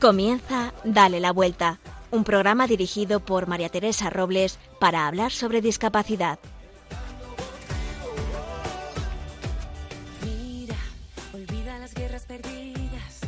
[0.00, 1.80] Comienza Dale la Vuelta,
[2.12, 6.38] un programa dirigido por María Teresa Robles para hablar sobre discapacidad.
[10.24, 10.76] Mira,
[11.34, 13.22] olvida las guerras perdidas,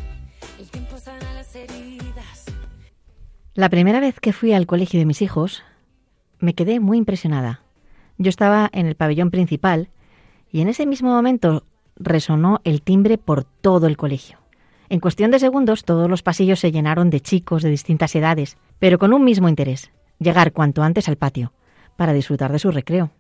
[0.61, 2.45] el tiempo sana las heridas.
[3.55, 5.65] La primera vez que fui al colegio de mis hijos,
[6.39, 7.65] me quedé muy impresionada.
[8.17, 9.89] Yo estaba en el pabellón principal
[10.53, 11.65] y en ese mismo momento
[11.97, 14.40] resonó el timbre por todo el colegio.
[14.91, 18.99] En cuestión de segundos todos los pasillos se llenaron de chicos de distintas edades, pero
[18.99, 21.53] con un mismo interés, llegar cuanto antes al patio,
[21.97, 23.13] para disfrutar de su recreo.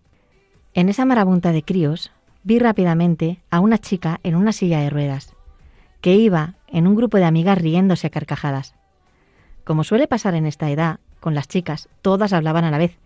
[0.75, 2.11] En esa marabunta de críos
[2.42, 5.37] vi rápidamente a una chica en una silla de ruedas,
[6.01, 8.75] que iba en un grupo de amigas riéndose a carcajadas.
[9.62, 12.98] Como suele pasar en esta edad, con las chicas, todas hablaban a la vez,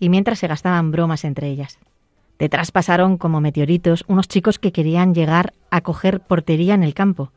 [0.00, 1.78] y mientras se gastaban bromas entre ellas.
[2.36, 7.30] Detrás pasaron como meteoritos unos chicos que querían llegar a coger portería en el campo.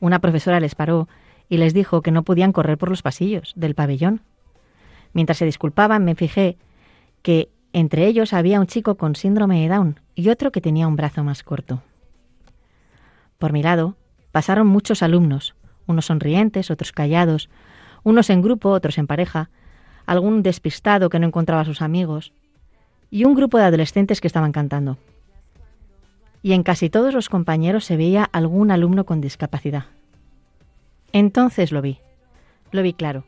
[0.00, 1.08] Una profesora les paró
[1.48, 4.20] y les dijo que no podían correr por los pasillos del pabellón.
[5.12, 6.58] Mientras se disculpaban, me fijé
[7.22, 10.96] que entre ellos había un chico con síndrome de Down y otro que tenía un
[10.96, 11.82] brazo más corto.
[13.38, 13.96] Por mi lado,
[14.32, 15.54] pasaron muchos alumnos,
[15.86, 17.48] unos sonrientes, otros callados,
[18.02, 19.50] unos en grupo, otros en pareja,
[20.06, 22.32] algún despistado que no encontraba a sus amigos,
[23.10, 24.98] y un grupo de adolescentes que estaban cantando.
[26.46, 29.86] Y en casi todos los compañeros se veía algún alumno con discapacidad.
[31.10, 31.98] Entonces lo vi,
[32.70, 33.24] lo vi claro.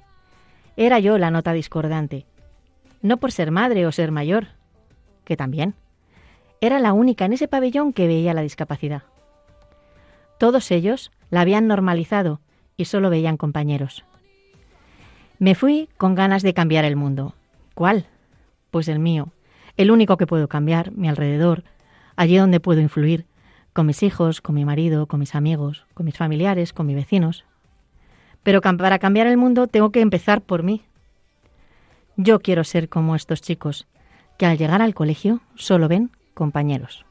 [0.77, 2.27] Era yo la nota discordante,
[3.03, 4.47] no por ser madre o ser mayor,
[5.25, 5.75] que también.
[6.61, 9.03] Era la única en ese pabellón que veía la discapacidad.
[10.39, 12.39] Todos ellos la habían normalizado
[12.77, 14.05] y solo veían compañeros.
[15.41, 17.35] Me fui con ganas de cambiar el mundo.
[17.75, 18.07] ¿Cuál?
[18.71, 19.33] Pues el mío,
[19.77, 21.65] el único que puedo cambiar, mi alrededor,
[22.19, 23.27] allí donde puedo influir,
[23.73, 27.45] con mis hijos, con mi marido, con mis amigos, con mis familiares, con mis vecinos.
[28.43, 30.83] Pero para cambiar el mundo tengo que empezar por mí.
[32.17, 33.87] Yo quiero ser como estos chicos,
[34.37, 37.07] que al llegar al colegio solo ven compañeros.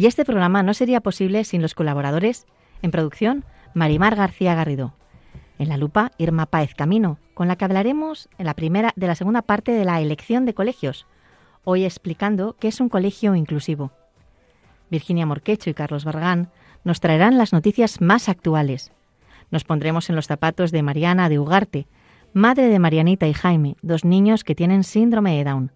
[0.00, 2.46] Y este programa no sería posible sin los colaboradores
[2.80, 3.44] en producción
[3.74, 4.94] Marimar García Garrido.
[5.58, 9.14] En la lupa Irma Páez Camino, con la que hablaremos en la primera de la
[9.14, 11.06] segunda parte de la elección de colegios,
[11.64, 13.92] hoy explicando qué es un colegio inclusivo.
[14.90, 16.48] Virginia Morquecho y Carlos Bargán
[16.82, 18.92] nos traerán las noticias más actuales.
[19.50, 21.88] Nos pondremos en los zapatos de Mariana de Ugarte,
[22.32, 25.72] madre de Marianita y Jaime, dos niños que tienen síndrome de Down.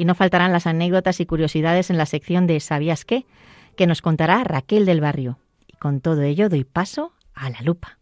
[0.00, 3.26] Y no faltarán las anécdotas y curiosidades en la sección de ¿Sabías qué?
[3.76, 5.38] que nos contará Raquel del Barrio.
[5.66, 7.99] Y con todo ello doy paso a la lupa.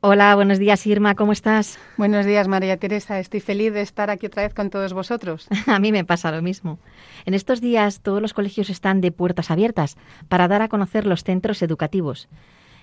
[0.00, 1.76] Hola, buenos días Irma, ¿cómo estás?
[1.96, 3.18] Buenos días, María Teresa.
[3.18, 5.48] Estoy feliz de estar aquí otra vez con todos vosotros.
[5.66, 6.78] A mí me pasa lo mismo.
[7.26, 9.96] En estos días todos los colegios están de puertas abiertas
[10.28, 12.28] para dar a conocer los centros educativos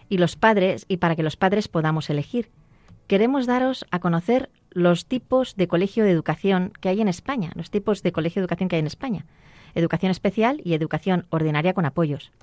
[0.10, 2.50] y los padres y para que los padres podamos elegir.
[3.08, 7.72] Queremos daros a conocer los tipos de colegio de educación que hay en España, los
[7.72, 9.26] tipos de colegio de educación que hay en España.
[9.74, 12.34] Educación especial y educación ordinaria con apoyos.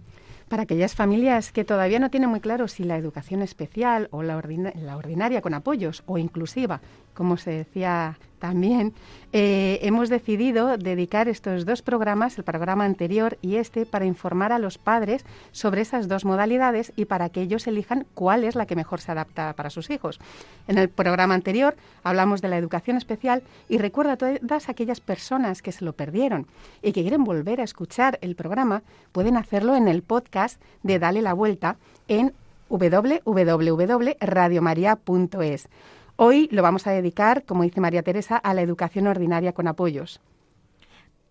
[0.52, 4.38] Para aquellas familias que todavía no tienen muy claro si la educación especial o la,
[4.74, 6.82] la ordinaria con apoyos o inclusiva,
[7.14, 8.92] como se decía también,
[9.32, 14.58] eh, hemos decidido dedicar estos dos programas, el programa anterior y este, para informar a
[14.58, 18.74] los padres sobre esas dos modalidades y para que ellos elijan cuál es la que
[18.74, 20.18] mejor se adapta para sus hijos.
[20.66, 25.62] En el programa anterior hablamos de la educación especial y recuerdo a todas aquellas personas
[25.62, 26.48] que se lo perdieron
[26.82, 28.82] y que quieren volver a escuchar el programa,
[29.12, 31.76] pueden hacerlo en el podcast de Dale la Vuelta
[32.08, 32.32] en
[32.68, 35.68] www.radiomaria.es.
[36.16, 40.20] Hoy lo vamos a dedicar, como dice María Teresa, a la educación ordinaria con apoyos.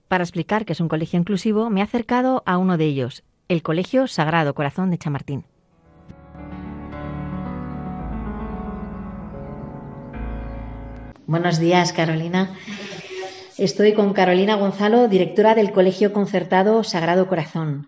[0.07, 3.62] Para explicar que es un colegio inclusivo, me he acercado a uno de ellos, el
[3.62, 5.45] Colegio Sagrado Corazón de Chamartín.
[11.28, 12.57] Buenos días, Carolina.
[13.57, 17.88] Estoy con Carolina Gonzalo, directora del Colegio Concertado Sagrado Corazón,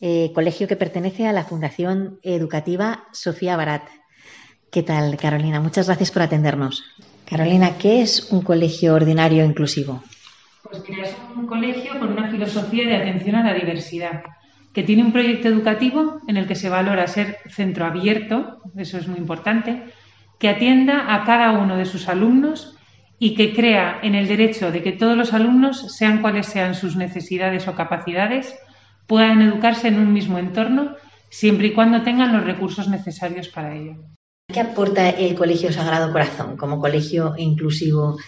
[0.00, 3.82] eh, colegio que pertenece a la Fundación Educativa Sofía Barat.
[4.70, 5.58] ¿Qué tal, Carolina?
[5.60, 6.84] Muchas gracias por atendernos.
[7.28, 10.00] Carolina, ¿qué es un colegio ordinario inclusivo?
[10.62, 14.22] Pues mira, es un colegio con una filosofía de atención a la diversidad.
[14.72, 19.08] que tiene un proyecto educativo en el que se valora ser centro abierto, eso es
[19.08, 19.82] muy importante,
[20.38, 22.76] que atienda a cada uno de sus alumnos
[23.18, 26.94] y que crea en el derecho de que todos los alumnos, sean cuales sean sus
[26.94, 28.54] necesidades o capacidades,
[29.08, 30.94] puedan educarse en un mismo entorno
[31.30, 33.96] siempre y cuando tengan los recursos necesarios para ello.
[34.52, 38.18] ¿Qué aporta el Colegio Sagrado Corazón como colegio inclusivo,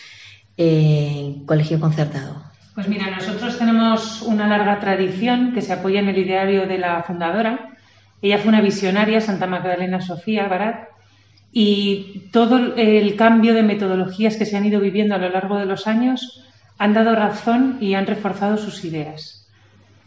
[0.56, 2.42] eh, colegio concertado?
[2.74, 7.02] Pues mira, nosotros tenemos una larga tradición que se apoya en el ideario de la
[7.02, 7.70] fundadora.
[8.22, 10.88] Ella fue una visionaria, Santa Magdalena Sofía Barat,
[11.52, 15.66] y todo el cambio de metodologías que se han ido viviendo a lo largo de
[15.66, 16.44] los años
[16.78, 19.48] han dado razón y han reforzado sus ideas.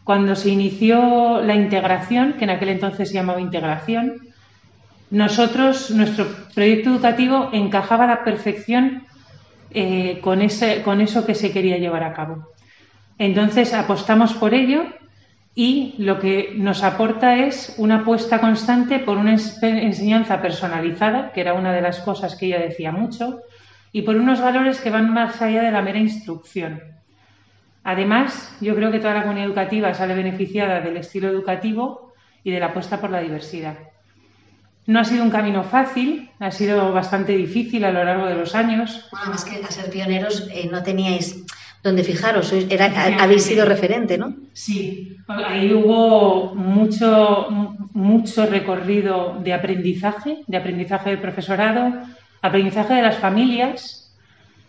[0.04, 4.34] Cuando se inició la integración, que en aquel entonces se llamaba integración,
[5.12, 9.04] nosotros, nuestro proyecto educativo encajaba a la perfección
[9.72, 10.40] eh, con,
[10.84, 12.50] con eso que se quería llevar a cabo.
[13.18, 14.86] Entonces apostamos por ello
[15.54, 21.54] y lo que nos aporta es una apuesta constante por una enseñanza personalizada, que era
[21.54, 23.42] una de las cosas que ella decía mucho,
[23.94, 26.82] y por unos valores que van más allá de la mera instrucción.
[27.86, 32.14] Además, yo creo que toda la comunidad educativa sale beneficiada del estilo educativo
[32.44, 33.78] y de la apuesta por la diversidad.
[34.88, 38.54] No ha sido un camino fácil, ha sido bastante difícil a lo largo de los
[38.54, 39.08] años.
[39.12, 41.46] Bueno, más que a ser pioneros, eh, no teníais
[41.86, 42.92] donde fijaros, era,
[43.22, 44.36] habéis sido referente, ¿no?
[44.54, 47.48] Sí, ahí hubo mucho,
[47.94, 51.94] mucho recorrido de aprendizaje, de aprendizaje del profesorado,
[52.42, 54.12] aprendizaje de las familias,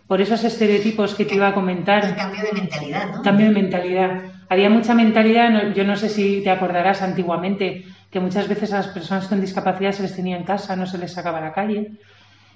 [0.05, 2.05] por esos estereotipos que te iba a comentar.
[2.05, 3.21] El cambio de mentalidad, ¿no?
[3.23, 4.21] Cambio de mentalidad.
[4.47, 8.87] Había mucha mentalidad, yo no sé si te acordarás antiguamente, que muchas veces a las
[8.87, 11.91] personas con discapacidad se les tenía en casa, no se les sacaba a la calle.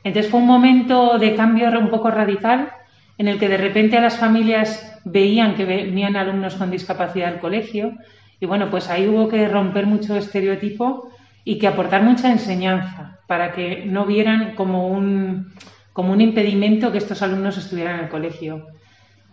[0.04, 2.72] Entonces fue un momento de cambio un poco radical
[3.18, 7.40] en el que de repente a las familias veían que venían alumnos con discapacidad al
[7.40, 7.94] colegio
[8.40, 11.12] y bueno, pues ahí hubo que romper mucho estereotipo
[11.44, 15.54] y que aportar mucha enseñanza para que no vieran como un,
[15.94, 18.68] como un impedimento que estos alumnos estuvieran en el colegio.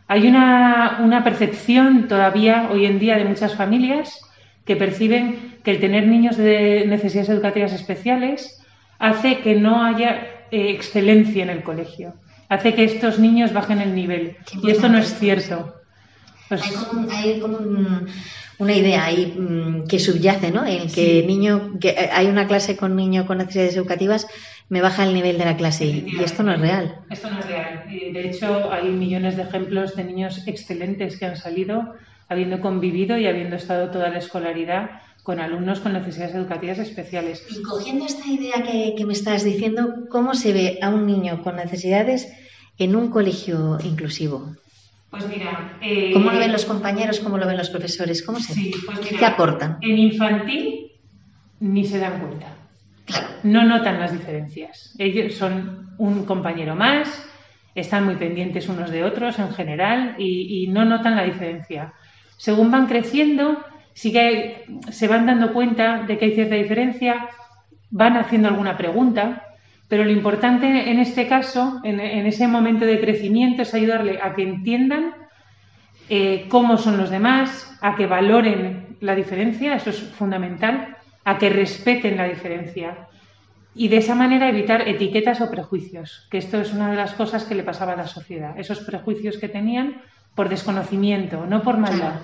[0.06, 4.20] Hay una, una percepción todavía hoy en día de muchas familias
[4.68, 8.62] que perciben que el tener niños de necesidades educativas especiales
[9.00, 10.10] hace que no haya
[10.52, 12.14] eh, excelencia en el colegio
[12.48, 14.36] hace que estos niños bajen el nivel.
[14.62, 15.74] Y esto no es cierto.
[16.48, 16.62] Pues
[17.10, 17.58] hay como,
[18.58, 20.64] una idea ahí mm, que subyace, ¿no?
[20.66, 24.26] En que niño, que hay una clase con niño con necesidades educativas,
[24.70, 27.00] me baja el nivel de la clase y esto no es real.
[27.10, 27.84] Esto no es real.
[27.88, 31.94] De hecho, hay millones de ejemplos de niños excelentes que han salido
[32.28, 34.90] habiendo convivido y habiendo estado toda la escolaridad
[35.28, 37.46] con alumnos con necesidades educativas especiales.
[37.50, 41.56] Y cogiendo esta idea que, me estás diciendo, ¿cómo se ve a un niño con
[41.56, 42.32] necesidades
[42.78, 44.54] en un colegio inclusivo?
[45.10, 47.20] Pues mira, eh, ¿cómo lo ven los compañeros?
[47.20, 48.22] ¿Cómo lo ven los profesores?
[48.22, 49.78] ¿Cómo se sí, pues ¿Qué aportan?
[49.82, 50.92] En infantil
[51.60, 52.46] ni se dan cuenta.
[53.04, 53.28] Claro.
[53.42, 54.94] No notan las diferencias.
[54.98, 57.22] Ellos son un compañero más,
[57.74, 61.92] están muy pendientes unos de otros en general y, y no notan la diferencia.
[62.38, 67.28] Según van creciendo, sí que se van dando cuenta de que hay cierta diferencia,
[67.90, 69.44] van haciendo alguna pregunta,
[69.88, 74.42] pero lo importante en este caso, en, ese momento de crecimiento, es ayudarle a que
[74.42, 75.14] entiendan
[76.08, 81.50] eh, cómo son los demás, a que valoren la diferencia, eso es fundamental, a que
[81.50, 83.08] respeten la diferencia.
[83.74, 87.44] Y de esa manera evitar etiquetas o prejuicios, que esto es una de las cosas
[87.44, 90.02] que le pasaba a la sociedad, esos prejuicios que tenían
[90.38, 92.20] por desconocimiento, no por maldad,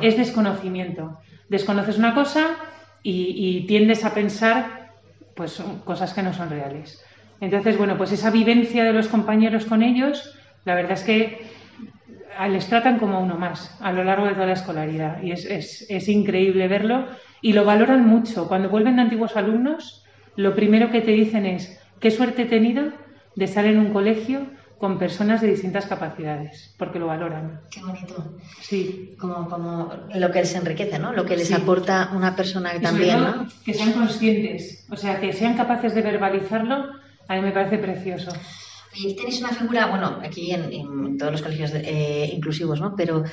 [0.00, 1.18] es desconocimiento.
[1.48, 2.54] Desconoces una cosa
[3.02, 4.92] y, tiendes a pensar
[5.34, 7.04] pues cosas que no son reales.
[7.40, 11.44] Entonces, bueno, pues esa vivencia de los compañeros con ellos, la verdad es que
[12.48, 16.68] les tratan como uno más a lo largo de toda la escolaridad y es, increíble
[16.68, 17.08] verlo
[17.42, 18.46] y lo valoran mucho.
[18.46, 20.04] Cuando vuelven de antiguos alumnos,
[20.36, 22.92] lo primero que te dicen es, qué suerte he tenido
[23.34, 24.46] de estar en un colegio
[24.78, 27.60] con personas de distintas capacidades, porque lo valoran.
[27.70, 28.36] Qué bonito.
[28.60, 29.14] Sí.
[29.18, 31.12] Como, como lo que les enriquece, ¿no?
[31.12, 33.46] Lo que les aporta una persona que también, ¿no?
[33.64, 36.90] Que sean conscientes, o sea, que sean capaces de verbalizarlo,
[37.26, 38.30] a mí me parece precioso.
[38.94, 42.94] Y tenéis una figura, bueno, aquí en, todos los colegios eh, inclusivos, ¿no?
[42.96, 43.24] Pero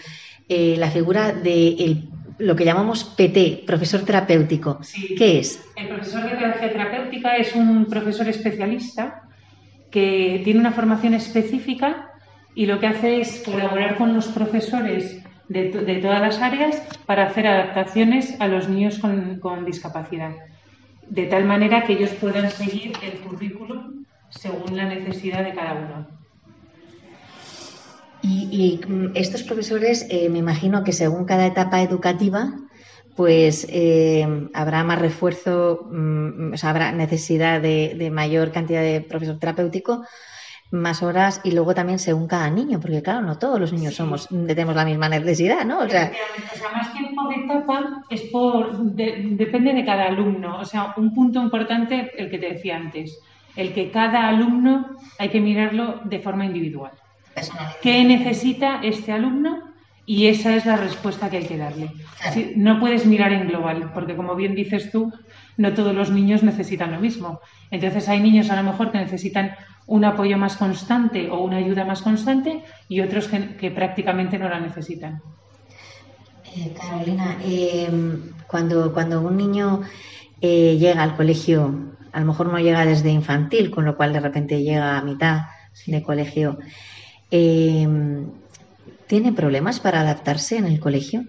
[0.48, 2.04] eh, la figura de
[2.40, 4.80] lo que llamamos PT, profesor terapéutico.
[5.18, 5.64] ¿Qué es?
[5.76, 9.24] El profesor de terapia terapéutica es un profesor especialista
[9.94, 12.10] que tiene una formación específica
[12.56, 17.46] y lo que hace es colaborar con los profesores de, todas las áreas para hacer
[17.46, 20.32] adaptaciones a los niños con, discapacidad,
[21.08, 26.08] de tal manera que ellos puedan seguir el currículum según la necesidad de cada uno.
[28.24, 28.80] Y,
[29.14, 32.56] estos profesores, eh, me imagino que según cada etapa educativa,
[33.16, 39.02] pues eh, habrá más refuerzo, mm, o sea, habrá necesidad de, de, mayor cantidad de
[39.02, 40.04] profesor terapéutico,
[40.74, 44.28] más horas y luego también según cada niño, porque claro, no todos los niños somos
[44.28, 45.80] tenemos la misma necesidad, ¿no?
[45.80, 46.12] O sea,
[46.52, 50.58] o sea más que por etapa, es por, depende de cada alumno.
[50.60, 53.20] O sea, un punto importante, el que te decía antes,
[53.56, 56.92] el que cada alumno hay que mirarlo de forma individual.
[57.82, 59.73] ¿Qué necesita este alumno?
[60.06, 61.92] Y esa es la respuesta que hay que darle.
[62.56, 65.14] no puedes mirar en global, porque como bien dices tú,
[65.58, 67.40] no todos los niños necesitan lo mismo.
[67.72, 69.56] Entonces hay niños a lo mejor que necesitan
[69.88, 74.60] un apoyo más constante o una ayuda más constante y otros que, prácticamente no la
[74.60, 75.22] necesitan.
[76.56, 77.90] Eh, Carolina, eh,
[78.48, 79.82] cuando, cuando un niño
[80.42, 84.20] eh, llega al colegio, a lo mejor no llega desde infantil, con lo cual de
[84.20, 85.44] repente llega a mitad
[85.88, 86.60] de colegio,
[89.08, 91.24] ¿Tiene problemas para adaptarse en el colegio?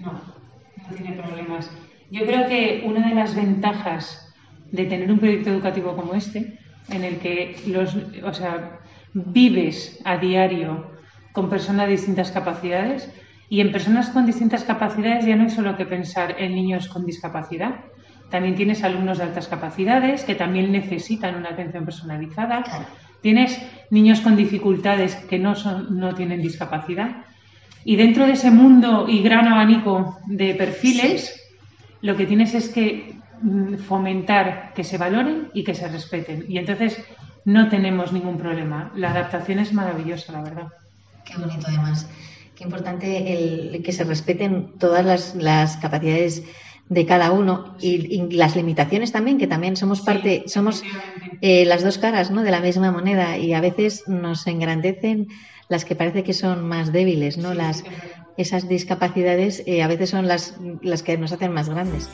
[0.00, 1.70] No, no tiene problemas.
[2.10, 4.34] Yo creo que una de las ventajas
[4.72, 6.58] de tener un proyecto educativo como este,
[6.88, 8.80] en el que los, o sea,
[9.14, 10.90] vives a diario
[11.32, 13.08] con personas de distintas capacidades,
[13.48, 17.04] y en personas con distintas capacidades ya no hay solo que pensar en niños con
[17.04, 17.84] discapacidad.
[18.30, 22.64] También tienes alumnos de altas capacidades que también necesitan una atención personalizada.
[23.20, 23.60] Tienes
[23.90, 27.24] niños con dificultades que no, son, no tienen discapacidad.
[27.84, 31.40] Y dentro de ese mundo y gran abanico de perfiles,
[32.02, 36.44] lo que tienes es que mm, fomentar que se valoren y que se respeten.
[36.48, 37.02] Y entonces
[37.44, 38.92] no tenemos ningún problema.
[38.94, 40.68] La adaptación es maravillosa, la verdad.
[41.24, 42.08] Qué bonito además.
[42.54, 46.44] Qué importante el que se respeten todas las, las capacidades
[46.90, 50.82] de cada uno y, las limitaciones también, que también somos parte, somos
[51.40, 52.42] eh, las dos caras ¿no?
[52.42, 55.28] de la misma moneda y a veces nos engrandecen
[55.68, 57.54] las que parece que son más débiles, ¿no?
[57.54, 57.84] las,
[58.36, 62.10] esas discapacidades eh, a veces son las, las que nos hacen más grandes.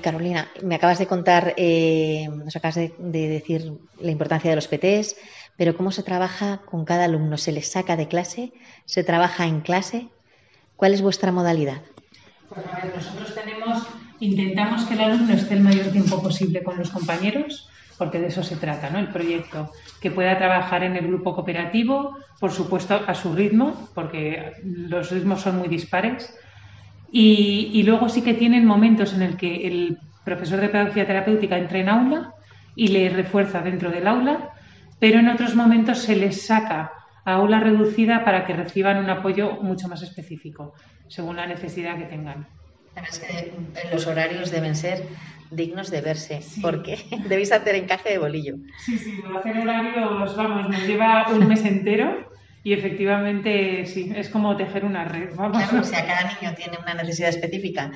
[0.00, 5.16] Carolina, me acabas de contar, eh, nos acabas de, decir la importancia de los PTs,
[5.56, 7.36] pero ¿cómo se trabaja con cada alumno?
[7.36, 8.52] ¿Se les saca de clase?
[8.86, 10.08] ¿Se trabaja en clase?
[10.76, 11.82] ¿Cuál es vuestra modalidad?
[12.48, 13.86] Pues a ver, nosotros tenemos,
[14.20, 17.68] intentamos que el alumno esté el mayor tiempo posible con los compañeros,
[17.98, 18.98] porque de eso se trata, ¿no?
[18.98, 19.70] El proyecto,
[20.00, 25.42] que pueda trabajar en el grupo cooperativo, por supuesto a su ritmo, porque los ritmos
[25.42, 26.34] son muy dispares
[27.12, 31.78] y, luego sí que tienen momentos en el que el profesor de pedagogía terapéutica entra
[31.78, 32.34] en aula
[32.76, 34.50] y le refuerza dentro del aula,
[34.98, 36.92] pero en otros momentos se les saca
[37.24, 40.74] a aula reducida para que reciban un apoyo mucho más específico,
[41.08, 42.46] según la necesidad que tengan.
[42.96, 43.52] Es que
[43.92, 45.04] los horarios deben ser
[45.50, 46.98] dignos de verse, porque
[47.28, 48.56] debéis hacer encaje de bolillo.
[48.84, 52.29] Sí, sí, hacer horarios, vamos, nos lleva un mes entero
[52.62, 55.34] y efectivamente, sí, es como tejer una red.
[55.34, 55.56] Vamos.
[55.56, 57.90] Claro, o sea, cada niño tiene una necesidad específica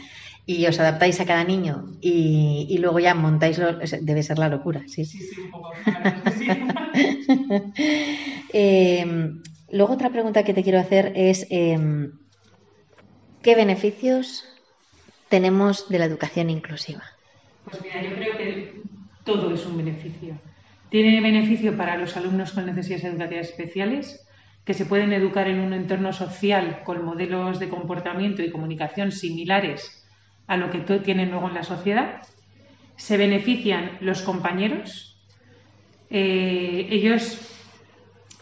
[0.47, 3.61] y os adaptáis a cada niño y, luego ya montáis,
[4.01, 5.05] debe ser la locura, sí.
[5.05, 5.73] Sí, sí, un poco.
[8.57, 12.13] Em, luego otra pregunta que te quiero hacer es, em,
[13.43, 14.45] ¿qué beneficios
[15.29, 17.03] tenemos de la educación inclusiva?
[17.65, 18.83] Pues mira, yo creo que
[19.25, 20.41] todo es un beneficio.
[20.91, 24.25] Tiene beneficio para los alumnos con necesidades educativas especiales,
[24.65, 30.07] que se pueden educar en un entorno social con modelos de comportamiento y comunicación similares
[30.47, 32.23] a lo que tienen luego en la sociedad.
[32.97, 35.23] Se benefician los compañeros.
[36.11, 37.41] Eh, ellos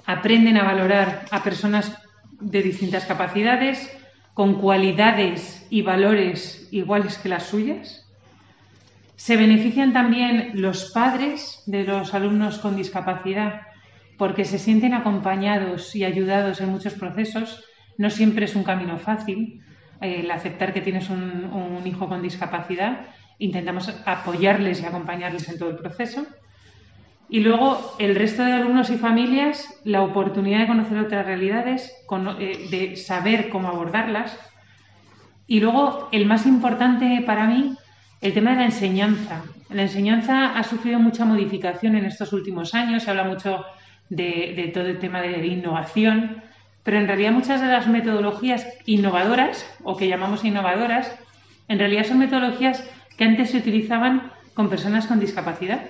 [0.07, 1.99] aprenden a valorar a personas
[2.41, 3.91] de distintas capacidades,
[4.35, 8.09] con cualidades y valores iguales que las suyas.
[9.17, 13.72] Se benefician también los padres de los alumnos con discapacidad
[14.23, 17.65] porque se sienten acompañados y ayudados en muchos procesos.
[17.99, 19.61] No siempre es un camino fácil
[20.01, 23.09] eh, el aceptar que tienes un, hijo con discapacidad.
[23.41, 26.25] Intentamos apoyarles y acompañarles en todo el proceso.
[27.29, 31.93] Y luego el resto de alumnos y familias, la oportunidad de conocer otras realidades,
[32.39, 34.39] eh, de saber cómo abordarlas.
[35.49, 37.77] Y luego, el más importante para mí,
[38.21, 39.43] el tema de la enseñanza.
[39.69, 43.65] La enseñanza ha sufrido mucha modificación en estos últimos años, se habla mucho
[44.17, 46.43] de, todo el tema de innovación,
[46.83, 51.13] pero en realidad muchas de las metodologías innovadoras, o que llamamos innovadoras,
[51.69, 52.85] en realidad son metodologías
[53.17, 55.81] que antes se utilizaban con personas con discapacidad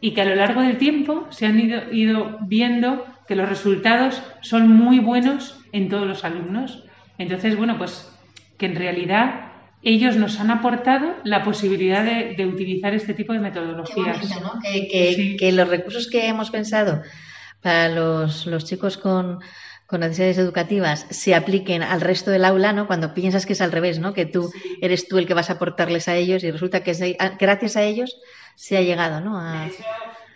[0.00, 4.20] y que a lo largo del tiempo se han ido, ido viendo que los resultados
[4.40, 6.84] son muy buenos en todos los alumnos.
[7.18, 8.10] Entonces, bueno, pues
[8.58, 9.52] que en realidad
[9.82, 14.18] ellos nos han aportado la posibilidad de, utilizar este tipo de metodologías.
[14.72, 17.02] que, los recursos que hemos pensado
[17.62, 19.40] para los, chicos con,
[19.90, 22.86] necesidades educativas se apliquen al resto del aula, ¿no?
[22.86, 24.14] Cuando piensas que es al revés, ¿no?
[24.14, 24.50] Que tú
[24.80, 28.16] eres tú el que vas a aportarles a ellos y resulta que gracias a ellos
[28.54, 29.38] se ha llegado, ¿no?
[29.38, 29.68] A...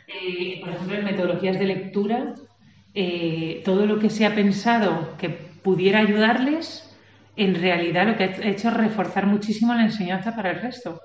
[0.09, 2.35] Eh, por ejemplo, en metodologías de lectura,
[2.95, 6.95] eh, todo lo que se ha pensado que pudiera ayudarles,
[7.37, 11.01] en realidad lo que ha hecho es reforzar muchísimo la enseñanza para el resto.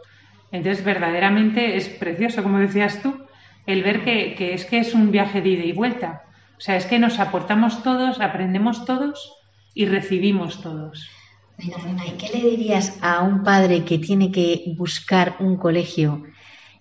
[0.51, 3.25] Entonces, verdaderamente es precioso, como decías tú,
[3.65, 6.23] el ver que, que es que es un viaje de ida y vuelta.
[6.57, 9.33] O sea, es que nos aportamos todos, aprendemos todos
[9.73, 11.09] y recibimos todos.
[11.57, 16.23] ¿y qué le dirías a un padre que tiene que buscar un colegio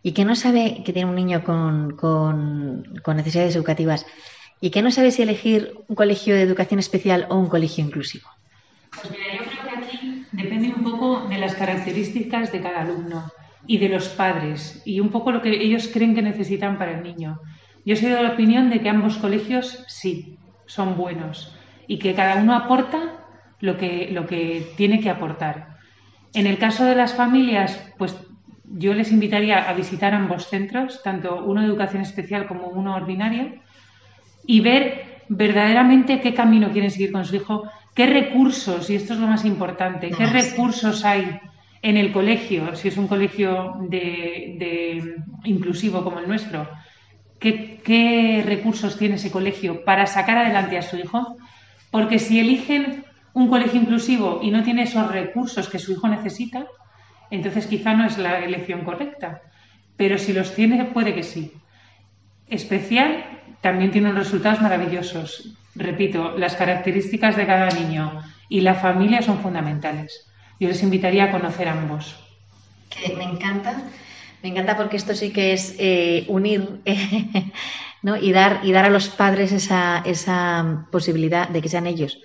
[0.02, 4.06] y que no sabe que tiene un niño con, con, necesidades educativas
[4.60, 8.28] y que no sabe si elegir un colegio de educación especial o un colegio inclusivo?
[8.90, 13.30] Pues mira, yo creo que aquí depende un poco de las características de cada alumno
[13.67, 17.02] y de los padres y un poco lo que ellos creen que necesitan para el
[17.02, 17.40] niño.
[17.85, 22.37] Yo soy de la opinión de que ambos colegios sí, son buenos y que cada
[22.37, 23.26] uno aporta
[23.61, 25.79] lo que, lo que tiene que aportar.
[26.35, 28.16] En el caso de las familias, pues
[28.64, 33.55] yo les invitaría a visitar ambos centros, tanto uno de educación especial como uno ordinario,
[34.46, 39.20] y ver verdaderamente qué camino quieren seguir con su hijo, qué recursos, y esto es
[39.20, 41.40] lo más importante, qué recursos hay
[41.83, 46.69] en el colegio, si es un colegio de, inclusivo como el nuestro,
[47.38, 51.37] ¿qué, qué recursos tiene ese colegio para sacar adelante a su hijo,
[51.90, 56.66] porque si eligen un colegio inclusivo y no tiene esos recursos que su hijo necesita,
[57.31, 59.43] entonces quizá no es la elección correcta.
[59.97, 61.53] Pero si los tiene, puede que sí.
[62.49, 63.25] Especial
[63.61, 65.57] también tiene unos resultados maravillosos.
[65.75, 70.30] Repito, las características de cada niño y la familia son fundamentales.
[70.61, 72.16] Yo les invitaría a conocer ambos.
[72.88, 73.83] Que me encanta,
[74.42, 76.81] me encanta porque esto sí que es eh, unir
[78.03, 78.16] ¿no?
[78.16, 82.20] y, dar, y dar a los padres esa, esa posibilidad de que sean ellos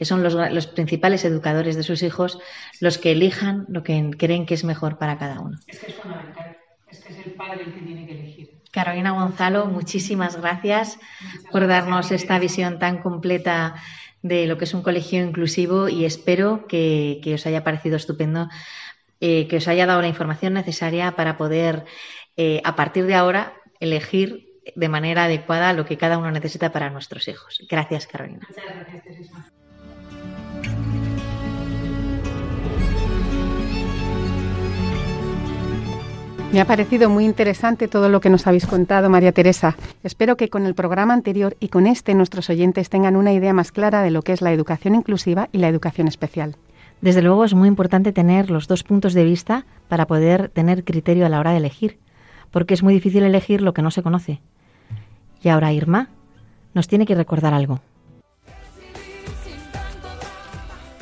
[0.00, 2.38] que son los, principales educadores de sus hijos,
[2.80, 5.58] los que elijan lo que creen que es mejor para cada uno.
[5.66, 6.56] Es que es fundamental,
[6.88, 8.50] es que es el padre el que tiene que elegir.
[8.70, 10.98] Carolina Gonzalo, muchísimas gracias
[11.52, 13.74] por darnos esta visión tan completa
[14.22, 18.48] de lo que es un colegio inclusivo y espero que, os haya parecido estupendo,
[19.20, 21.84] eh, que os haya dado la información necesaria para poder,
[22.36, 26.90] eh, a partir de ahora, elegir de manera adecuada lo que cada uno necesita para
[26.90, 27.66] nuestros hijos.
[27.68, 28.46] Gracias, Carolina.
[28.48, 30.49] Muchas gracias.
[36.52, 39.76] Me ha parecido muy interesante todo lo que nos habéis contado, María Teresa.
[40.02, 43.70] Espero que con el programa anterior y con este nuestros oyentes tengan una idea más
[43.70, 46.56] clara de lo que es la educación inclusiva y la educación especial.
[47.00, 51.24] Desde luego es muy importante tener los dos puntos de vista para poder tener criterio
[51.24, 51.98] a la hora de elegir,
[52.50, 54.40] porque es muy difícil elegir lo que no se conoce.
[55.42, 56.08] Y ahora Irma
[56.74, 57.80] nos tiene que recordar algo.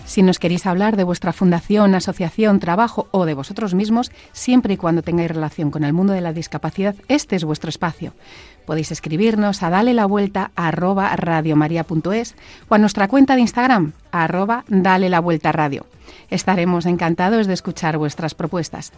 [0.08, 4.76] Si nos queréis hablar de vuestra fundación, asociación, trabajo o de vosotros mismos, siempre y
[4.78, 8.14] cuando tengáis relación con el mundo de la discapacidad, este es vuestro espacio.
[8.64, 12.36] Podéis escribirnos a dale la vuelta a radiomaria.es
[12.70, 15.84] o a nuestra cuenta de Instagram arroba dale la vuelta radio.
[16.30, 18.94] Estaremos encantados de escuchar vuestras propuestas.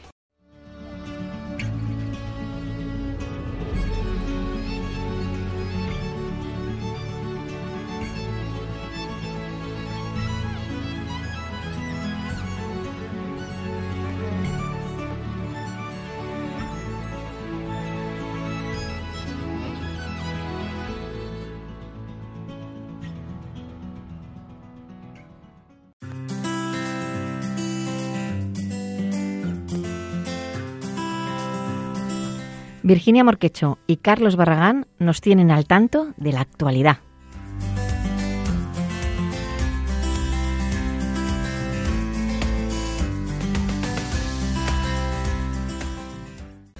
[32.90, 36.96] Virginia Morquecho y Carlos Barragán nos tienen al tanto de la actualidad.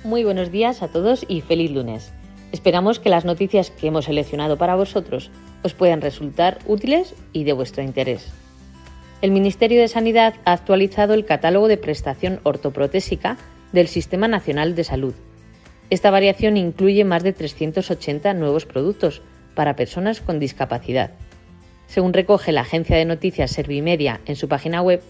[0.03, 2.13] Muy buenos días a todos y feliz lunes.
[2.51, 5.31] Esperamos que las noticias que hemos seleccionado para vosotros
[5.63, 8.33] os puedan resultar útiles y de vuestro interés.
[9.23, 13.37] El Ministerio de Sanidad ha actualizado el catálogo de prestación ortoprotésica
[13.73, 15.15] del Sistema Nacional de Salud.
[15.91, 19.23] Esta variación incluye más de 380 nuevos productos
[19.55, 21.11] para personas con discapacidad.
[21.89, 25.03] Según recoge la agencia de noticias Servimedia en su página web,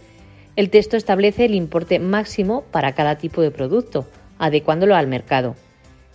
[0.56, 5.54] el texto establece el importe máximo para cada tipo de producto, adecuándolo al mercado.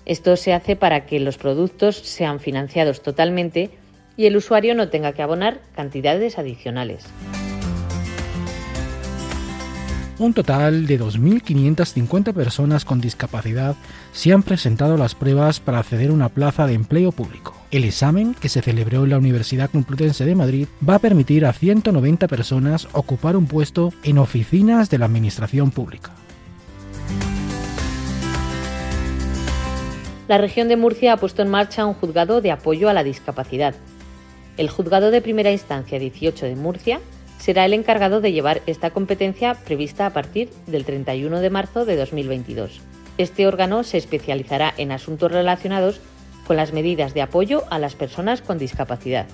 [0.06, 3.69] Esto se hace para que los productos sean financiados totalmente
[4.17, 7.06] y el usuario no tenga que abonar cantidades adicionales.
[10.17, 13.75] Un total de 2.550 personas con discapacidad
[14.13, 17.54] se han presentado las pruebas para acceder a una plaza de empleo público.
[17.69, 21.51] El examen, que se celebró en la Universidad Complutense de Madrid, va a permitir a
[21.51, 26.12] 190 personas ocupar un puesto en oficinas de la Administración Pública.
[30.30, 33.75] La región de Murcia ha puesto en marcha un juzgado de apoyo a la discapacidad.
[34.56, 37.01] El juzgado de primera instancia 18 de Murcia
[37.38, 41.95] será el encargado de llevar esta competencia prevista a partir del 31 de marzo de
[41.95, 42.82] 2022.
[43.17, 46.02] Este órgano se especializará en asuntos relacionados
[46.45, 49.26] con las medidas de apoyo a las personas con discapacidad.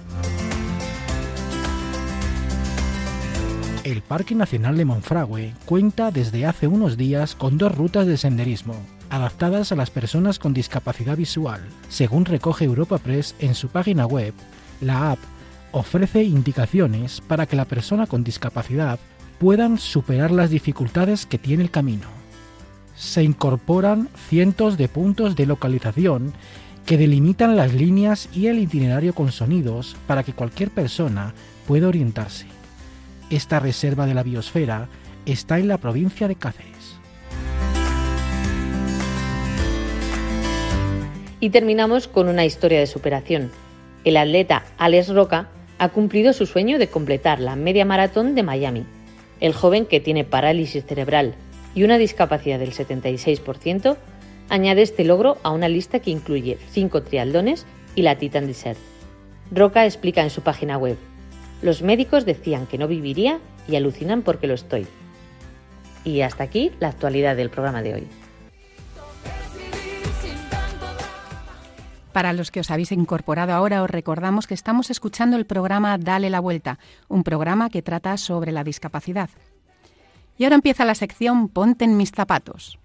[3.84, 8.76] El Parque Nacional de Monfragüe cuenta desde hace unos días con dos rutas de senderismo,
[9.10, 11.62] adaptadas a las personas con discapacidad visual.
[11.90, 14.34] Según recoge Europa Press en su página web,
[14.82, 15.20] la app
[15.72, 19.00] ofrece indicaciones para que la persona con discapacidad
[19.40, 22.08] puedan superar las dificultades que tiene el camino.
[22.96, 26.34] Se incorporan cientos de puntos de localización
[26.86, 31.34] que delimitan las líneas y el itinerario con sonidos para que cualquier persona
[31.68, 32.46] pueda orientarse.
[33.30, 34.90] Esta reserva de la biosfera
[35.26, 36.98] está en la provincia de Cáceres.
[41.40, 43.52] Y terminamos con una historia de superación.
[44.04, 45.50] El atleta Alex Roca
[45.82, 48.86] ha cumplido su sueño de completar la media maratón de Miami.
[49.39, 51.34] El joven que tiene parálisis cerebral
[51.74, 53.98] y una discapacidad del 76%
[54.48, 57.65] añade este logro a una lista que incluye cinco trialdones
[57.96, 58.78] y la Titan Desert.
[59.50, 60.98] Roca explica en su página web,
[61.63, 64.86] los médicos decían que no viviría y alucinan porque lo estoy.
[66.04, 68.08] Y hasta aquí la actualidad del programa de hoy.
[72.12, 76.30] Para los que os habéis incorporado ahora, os recordamos que estamos escuchando el programa Dale
[76.30, 79.30] la Vuelta, un programa que trata sobre la discapacidad.
[80.38, 82.78] Y ahora empieza la sección Ponte en mis zapatos.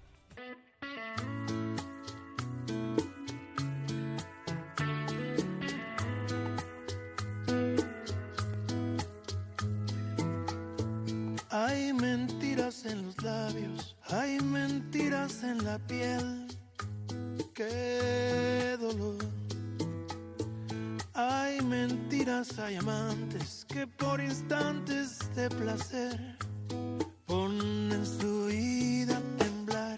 [11.49, 16.46] Hay mentiras en los labios, hay mentiras en la piel.
[17.57, 19.17] Qué dolor.
[21.15, 26.37] Hay mentiras, hay amantes que por instantes de placer
[27.25, 29.97] ponen su vida a temblar.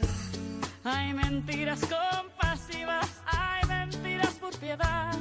[0.86, 5.20] Hay mentiras compasivas, hay mentiras por piedad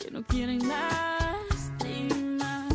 [0.00, 2.66] que no quieren lastimar.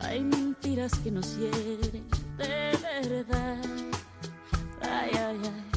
[0.00, 2.08] Hay mentiras que nos hieren
[2.38, 3.62] de verdad.
[4.80, 5.67] Ay, ay, ay.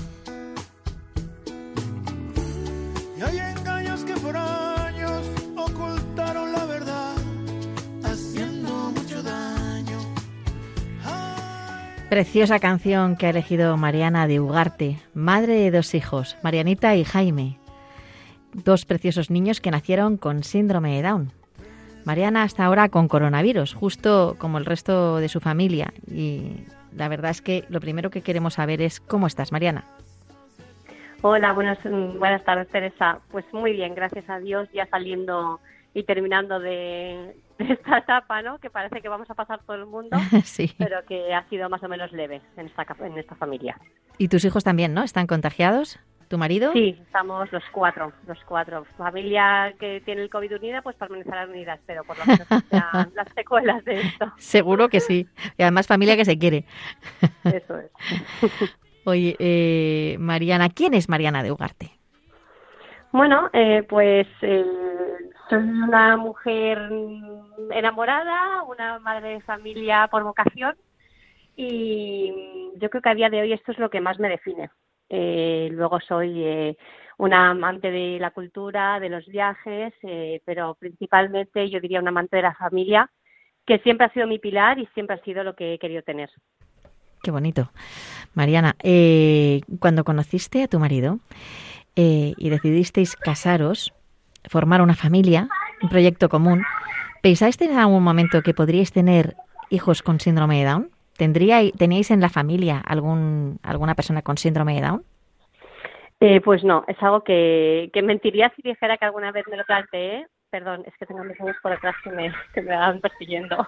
[8.03, 9.99] Haciendo mucho daño.
[12.09, 17.59] Preciosa canción que ha elegido Mariana de Ugarte, madre de dos hijos, Marianita y Jaime.
[18.53, 21.31] Dos preciosos niños que nacieron con síndrome de Down.
[22.05, 25.93] Mariana hasta ahora con coronavirus, justo como el resto de su familia.
[26.11, 29.85] Y la verdad es que lo primero que queremos saber es cómo estás, Mariana.
[31.23, 33.19] Hola, buenas, buenas tardes, Teresa.
[33.29, 35.59] Pues muy bien, gracias a Dios, ya saliendo
[35.93, 38.57] y terminando de, de esta etapa, ¿no?
[38.57, 40.73] Que parece que vamos a pasar todo el mundo, sí.
[40.79, 43.77] pero que ha sido más o menos leve en esta, en esta familia.
[44.17, 45.03] Y tus hijos también, ¿no?
[45.03, 45.99] ¿Están contagiados?
[46.27, 46.71] ¿Tu marido?
[46.71, 48.85] Sí, estamos los cuatro, los cuatro.
[48.97, 52.47] Familia que tiene el COVID unida, pues permanecerán unidas, pero por lo menos
[53.13, 54.31] las secuelas de esto.
[54.37, 55.27] Seguro que sí.
[55.57, 56.65] Y además familia que se quiere.
[57.43, 57.91] Eso es.
[59.05, 61.91] Oye, eh, Mariana, ¿quién es Mariana de Ugarte?
[63.11, 64.65] Bueno, eh, pues eh,
[65.49, 66.89] soy una mujer
[67.71, 70.75] enamorada, una madre de familia por vocación
[71.55, 74.69] y yo creo que a día de hoy esto es lo que más me define.
[75.09, 76.77] Eh, luego soy eh,
[77.17, 82.37] una amante de la cultura, de los viajes, eh, pero principalmente yo diría una amante
[82.37, 83.11] de la familia,
[83.65, 86.29] que siempre ha sido mi pilar y siempre ha sido lo que he querido tener.
[87.21, 87.71] Qué bonito.
[88.33, 91.19] Mariana, eh, cuando conociste a tu marido,
[91.95, 93.93] eh, y decidisteis casaros,
[94.45, 95.47] formar una familia,
[95.81, 96.63] un proyecto común,
[97.21, 99.35] ¿pensáis en algún momento que podríais tener
[99.69, 100.89] hijos con síndrome de Down?
[101.17, 105.03] ¿Tendríais, ¿Teníais en la familia algún, alguna persona con síndrome de Down?
[106.21, 109.65] Eh, pues no, es algo que, que mentiría si dijera que alguna vez me lo
[109.65, 110.27] planteé.
[110.49, 113.67] Perdón, es que tengo mis amigos por detrás que me, que me van persiguiendo.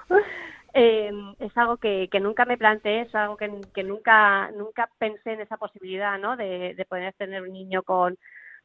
[0.74, 3.48] Eh, es algo que, que, nunca me planteé, es algo que,
[3.84, 6.36] nunca nunca pensé en esa posibilidad, ¿no?
[6.36, 8.18] De, de poder tener un niño con,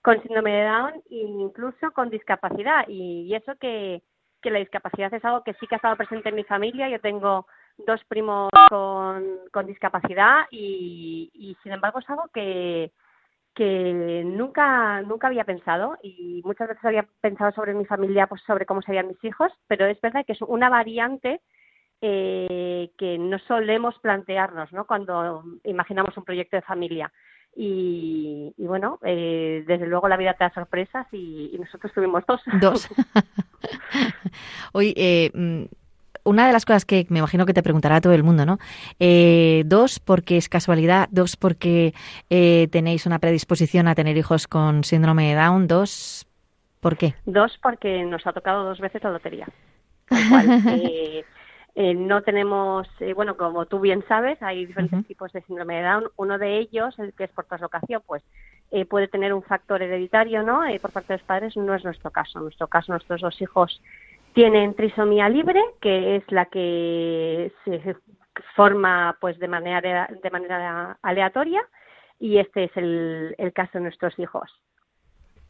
[0.02, 2.86] con síndrome de Down e incluso con discapacidad.
[2.88, 4.02] Y, eso que,
[4.40, 6.88] que la discapacidad es algo que sí que ha estado presente en mi familia.
[6.88, 12.90] Yo tengo dos primos con, discapacidad y, y, sin embargo es algo que,
[13.54, 18.66] que nunca nunca había pensado y muchas veces había pensado sobre mi familia pues sobre
[18.66, 21.40] cómo serían mis hijos pero es verdad que es una variante
[22.00, 24.86] eh, que no solemos plantearnos ¿no?
[24.86, 27.12] cuando imaginamos un proyecto de familia
[27.56, 32.24] y, y bueno eh, desde luego la vida te da sorpresas y, y nosotros tuvimos
[32.26, 32.88] dos dos
[34.72, 35.64] hoy eh, mm,
[36.28, 38.58] una de las cosas que me imagino que te preguntará todo el mundo, ¿no?
[39.00, 41.08] Eh, dos, porque es casualidad.
[41.10, 41.94] Dos, porque
[42.28, 45.66] eh, tenéis una predisposición a tener hijos con síndrome de Down.
[45.66, 46.26] Dos,
[46.80, 47.14] ¿por qué?
[47.24, 49.46] Dos, porque nos ha tocado dos veces la lotería.
[50.08, 51.24] Cual, eh,
[51.80, 55.06] eh, no tenemos, eh, bueno, como tú bien sabes, hay diferentes uh -huh.
[55.06, 56.10] tipos de síndrome de Down.
[56.16, 58.24] Uno de ellos, el que es por traslocación, pues
[58.72, 60.66] eh, puede tener un factor hereditario, ¿no?
[60.66, 62.40] Eh, por parte de los padres no es nuestro caso.
[62.40, 63.80] En nuestro caso, nuestros dos hijos
[64.32, 67.94] tienen trisomía libre, que es la que se
[68.56, 71.62] forma pues de manera de manera aleatoria
[72.18, 74.50] y este es el, el caso de nuestros hijos.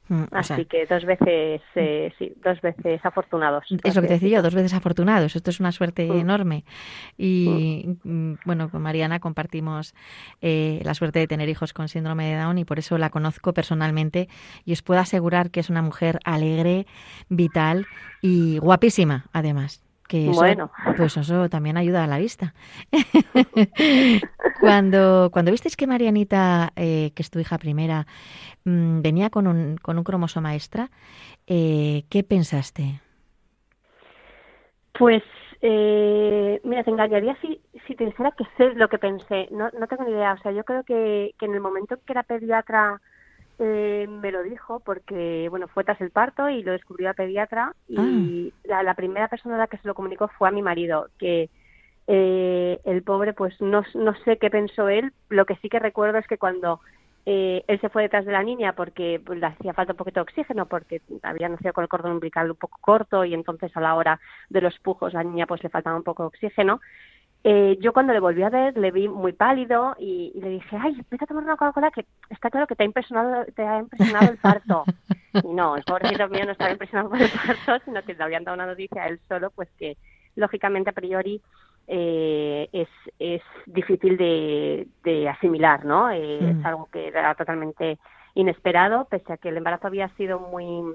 [0.08, 3.64] Mm, Así o sea, que dos veces, eh, sí, dos veces afortunados.
[3.84, 5.36] Es lo que te decía yo, dos veces afortunados.
[5.36, 6.18] Esto es una suerte Mm.
[6.18, 6.64] enorme.
[7.16, 9.94] Y mm, bueno, con Mariana compartimos
[10.40, 13.52] eh, la suerte de tener hijos con síndrome de Down y por eso la conozco
[13.52, 14.28] personalmente
[14.64, 16.86] y os puedo asegurar que es una mujer alegre,
[17.28, 17.86] vital
[18.22, 19.82] y guapísima, además.
[20.08, 20.70] Que eso, Bueno.
[20.96, 22.54] pues eso también ayuda a la vista.
[24.60, 28.06] cuando, cuando visteis que Marianita, eh, que es tu hija primera,
[28.64, 30.90] mm, venía con un, con un cromosoma extra,
[31.46, 33.00] eh, ¿qué pensaste?
[34.98, 35.22] Pues,
[35.60, 39.48] eh, mira, te engañaría si, si te dijera que sé lo que pensé.
[39.50, 40.32] No, no tengo ni idea.
[40.32, 43.00] O sea, yo creo que, que en el momento en que era pediatra
[43.58, 47.74] eh, me lo dijo, porque, bueno, fue tras el parto y lo descubrió la pediatra.
[47.88, 51.08] Y la, la primera persona a la que se lo comunicó fue a mi marido,
[51.18, 51.50] que
[52.06, 55.12] eh, el pobre, pues no, no sé qué pensó él.
[55.28, 56.80] Lo que sí que recuerdo es que cuando
[57.26, 60.20] eh, él se fue detrás de la niña porque pues, le hacía falta un poquito
[60.20, 63.80] de oxígeno porque había nacido con el cordón umbilical un poco corto y entonces a
[63.82, 64.18] la hora
[64.48, 66.80] de los pujos la niña pues le faltaba un poco de oxígeno.
[67.44, 70.76] Eh, yo cuando le volví a ver le vi muy pálido y, y le dije,
[70.80, 73.78] ay, vete a tomar una Coca-Cola que está claro que te ha impresionado, te ha
[73.78, 74.84] impresionado el parto.
[75.44, 78.44] Y no, el pobrecito mío no estaba impresionado por el parto, sino que le habían
[78.44, 79.96] dado una noticia a él solo, pues que
[80.34, 81.40] lógicamente a priori
[81.86, 86.10] eh, es, es difícil de, de asimilar, ¿no?
[86.10, 86.60] Eh, Mm.
[86.60, 87.98] Es algo que era totalmente
[88.34, 90.94] inesperado, pese a que el embarazo había sido muy,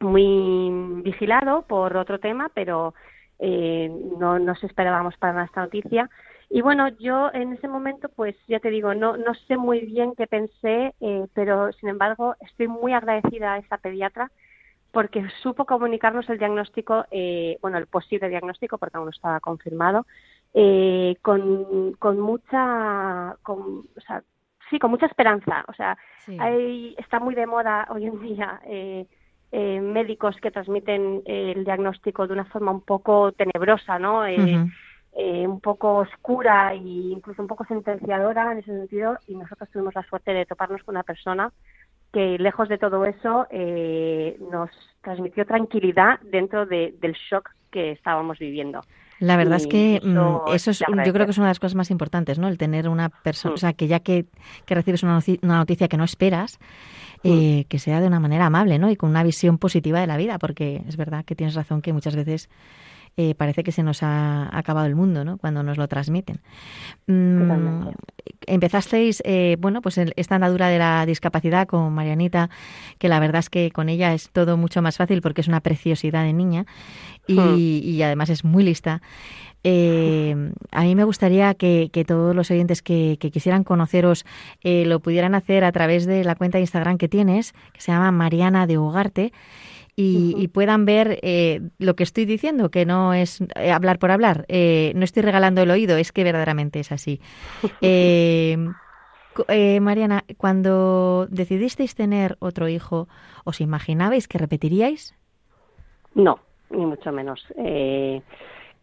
[0.00, 2.94] muy vigilado por otro tema, pero
[3.38, 6.08] eh, no nos esperábamos para nada esta noticia.
[6.50, 10.14] Y bueno, yo en ese momento, pues ya te digo, no, no sé muy bien
[10.16, 14.30] qué pensé, eh, pero sin embargo estoy muy agradecida a esta pediatra
[14.92, 20.06] porque supo comunicarnos el diagnóstico, eh, bueno, el posible diagnóstico, porque aún no estaba confirmado,
[20.52, 23.58] eh, con, con mucha, con,
[23.96, 24.22] o sea,
[24.70, 25.64] sí, con mucha esperanza.
[25.66, 26.36] O sea, Sí.
[26.40, 29.06] hay, está muy de moda hoy en día eh,
[29.56, 34.26] eh, médicos que transmiten eh, el diagnóstico de una forma un poco tenebrosa, ¿no?
[34.26, 34.66] Eh,
[35.12, 39.94] eh, un poco oscura e incluso un poco sentenciadora en ese sentido y nosotros tuvimos
[39.94, 41.52] la suerte de toparnos con una persona
[42.12, 44.70] que lejos de todo eso eh, nos
[45.02, 48.80] transmitió tranquilidad dentro de, del shock que estábamos viviendo.
[49.26, 51.60] La verdad es que eso mm, eso es, yo creo que es una de las
[51.60, 52.48] cosas más importantes, ¿no?
[52.48, 53.54] El tener una persona, Mm.
[53.54, 54.26] o sea, que ya que,
[54.66, 56.58] que recibes una, noci- una noticia que no esperas,
[57.22, 58.90] eh, que sea de una manera amable, ¿no?
[58.90, 61.92] Y con una visión positiva de la vida, porque es verdad que tienes razón que
[61.92, 62.48] muchas veces
[63.16, 65.38] eh, parece que se nos ha acabado el mundo, ¿no?
[65.38, 66.40] Cuando nos lo transmiten.
[67.06, 67.88] Mm,
[68.46, 72.50] empezasteis, eh, bueno, pues esta andadura de la discapacidad con Marianita,
[72.98, 75.60] que la verdad es que con ella es todo mucho más fácil porque es una
[75.60, 76.66] preciosidad de niña
[77.26, 77.56] y, Hmm.
[77.56, 79.00] y además es muy lista.
[79.66, 84.26] Eh, a mí me gustaría que, que todos los oyentes que, que quisieran conoceros
[84.62, 87.90] eh, lo pudieran hacer a través de la cuenta de Instagram que tienes, que se
[87.90, 89.32] llama Mariana de Ugarte,
[89.96, 94.44] y, puedan ver eh, lo que estoy diciendo, que no es eh, hablar por hablar.
[94.48, 97.20] Eh, no estoy regalando el oído, es que verdaderamente es así.
[97.80, 98.56] Eh,
[99.48, 103.08] Eh, Mariana, cuando decidisteis tener otro hijo,
[103.44, 105.14] ¿os imaginabais que repetiríais?
[106.14, 106.38] No,
[106.70, 107.44] ni mucho menos.
[107.56, 108.22] Eh,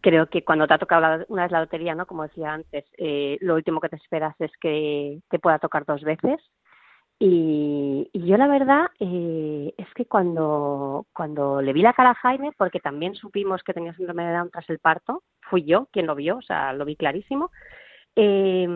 [0.00, 2.06] creo que cuando te ha tocado una vez la lotería, ¿no?
[2.06, 6.02] Como decía antes, eh, lo último que te esperas es que te pueda tocar dos
[6.02, 6.40] veces.
[7.24, 12.50] Y, yo la verdad eh, es que cuando, cuando le vi la cara a Jaime,
[12.58, 16.16] porque también supimos que tenía síndrome de Down tras el parto, fui yo quien lo
[16.16, 17.52] vio, o sea, lo vi clarísimo.
[18.16, 18.66] Eh,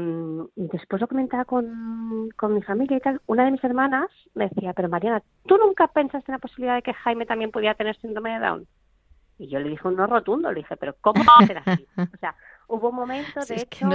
[0.54, 3.20] después lo comentaba con, con mi familia y tal.
[3.26, 6.82] Una de mis hermanas me decía, pero Mariana, ¿tú nunca pensaste en la posibilidad de
[6.82, 8.66] que Jaime también pudiera tener síndrome de Down?
[9.38, 11.84] Y yo le dije un no rotundo, le dije, pero ¿cómo va a ser así?
[11.96, 12.36] O sea,
[12.68, 13.88] hubo un momento, de hecho,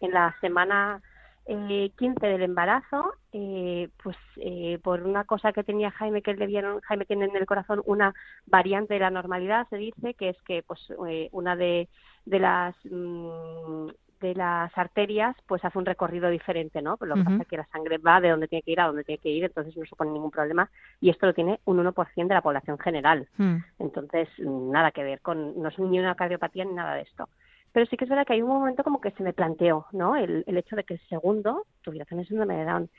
[0.00, 1.02] En, la semana
[1.48, 6.46] eh, 15 del embarazo, eh, pues eh, por una cosa que tenía Jaime, que le
[6.46, 8.14] vieron, Jaime tiene en el corazón una
[8.46, 11.88] variante de la normalidad, se dice, que es que pues eh, una de,
[12.26, 13.88] de las mm,
[14.20, 16.98] de las arterias pues hace un recorrido diferente, ¿no?
[17.00, 19.04] Lo que pasa es que la sangre va de donde tiene que ir a donde
[19.04, 20.68] tiene que ir, entonces no supone ningún problema
[21.00, 23.28] y esto lo tiene un 1% de la población general.
[23.36, 23.58] Hmm.
[23.78, 27.28] Entonces, nada que ver con, no es ni una cardiopatía ni nada de esto.
[27.72, 30.16] Pero sí que es verdad que hay un momento como que se me planteó, ¿no?
[30.16, 32.90] El, el hecho de que el segundo tuviera tener síndrome de Down.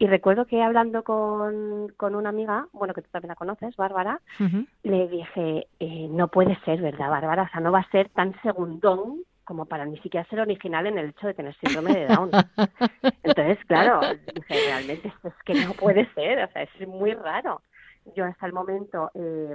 [0.00, 4.22] Y recuerdo que hablando con, con una amiga, bueno, que tú también la conoces, Bárbara,
[4.82, 7.42] le dije, eh, no puede ser, ¿verdad, Bárbara?
[7.42, 10.96] O sea, no va a ser tan segundón como para ni siquiera ser original en
[10.96, 12.30] el hecho de tener síndrome de Down.
[13.22, 14.00] Entonces, claro,
[14.34, 17.60] dije, realmente esto es que no puede ser, o sea, es muy raro.
[18.16, 19.52] Yo hasta el momento eh,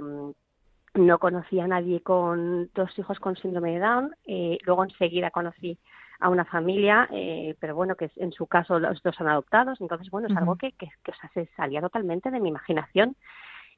[0.96, 5.78] no conocía a nadie con dos hijos con síndrome de Down, eh, luego enseguida conocí
[6.20, 10.10] a una familia, eh, pero bueno, que en su caso los dos son adoptados, entonces
[10.10, 13.16] bueno, es algo que, que, que se salía totalmente de mi imaginación.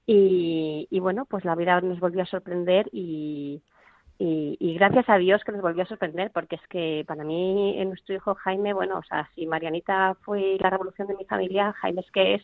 [0.07, 3.63] Y, y bueno, pues la vida nos volvió a sorprender y,
[4.19, 7.89] y, gracias a Dios que nos volvió a sorprender, porque es que para mí, en
[7.89, 12.01] nuestro hijo Jaime, bueno, o sea, si Marianita fue la revolución de mi familia, Jaime
[12.01, 12.43] es que es,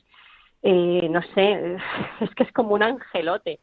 [0.62, 1.76] eh, no sé,
[2.20, 3.60] es que es como un angelote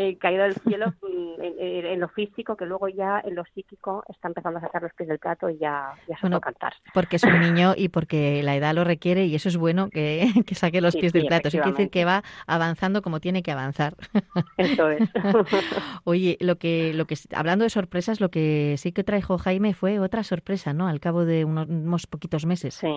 [0.00, 0.94] eh, caído del cielo
[1.42, 5.08] en, lo físico, que luego ya en lo psíquico está empezando a sacar los pies
[5.08, 6.74] del plato y ya, ya se bueno, cantar.
[6.94, 10.28] Porque es un niño y porque la edad lo requiere y eso es bueno que,
[10.46, 11.48] que saque los pies del plato.
[11.48, 13.96] Eso quiere decir que va avanzando como tiene que avanzar.
[14.56, 15.10] Eso es.
[16.04, 19.98] Oye, lo que, lo que, hablando de sorpresas, lo que sí que trajo Jaime fue
[19.98, 20.86] otra sorpresa, ¿no?
[20.86, 22.74] Al cabo de unos, unos poquitos meses.
[22.74, 22.88] Sí.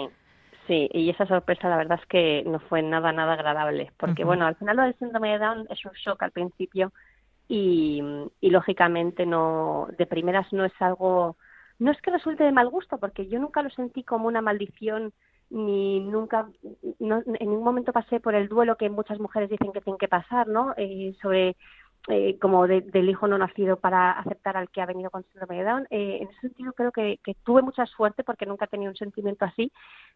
[0.72, 4.46] Sí, y esa sorpresa la verdad es que no fue nada, nada agradable, porque bueno,
[4.46, 6.94] al final lo del síndrome de Down es un shock al principio
[7.50, 8.02] y,
[8.40, 11.36] y lógicamente no, de primeras no es algo,
[11.78, 15.12] no es que resulte de mal gusto, porque yo nunca lo sentí como una maldición
[15.50, 16.48] ni nunca,
[17.00, 20.08] no, en ningún momento pasé por el duelo que muchas mujeres dicen que tienen que
[20.08, 20.74] pasar, ¿no?
[20.78, 21.58] Eh, sobre
[22.08, 25.64] eh, como del hijo no nacido para aceptar al que ha venido con síndrome de
[25.64, 25.88] Down.
[25.92, 29.46] Eh, en ese sentido creo que, tuve mucha suerte porque nunca he tenido un sentimiento
[29.46, 29.72] así,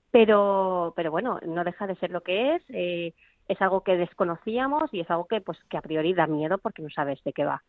[0.10, 2.64] pero, pero bueno, no deja de ser lo que es.
[2.70, 3.14] Eh,
[3.48, 6.82] es algo que desconocíamos y es algo que, pues, que a priori da miedo porque
[6.82, 7.62] no sabes de qué va.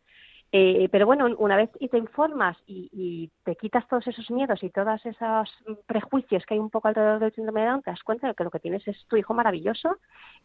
[0.51, 5.05] pero bueno, una vez y te informas y, te quitas todos esos miedos y todos
[5.05, 5.49] esos
[5.85, 8.43] prejuicios que hay un poco alrededor del síndrome de Down, te das cuenta de que
[8.43, 9.97] lo que tienes es tu hijo maravilloso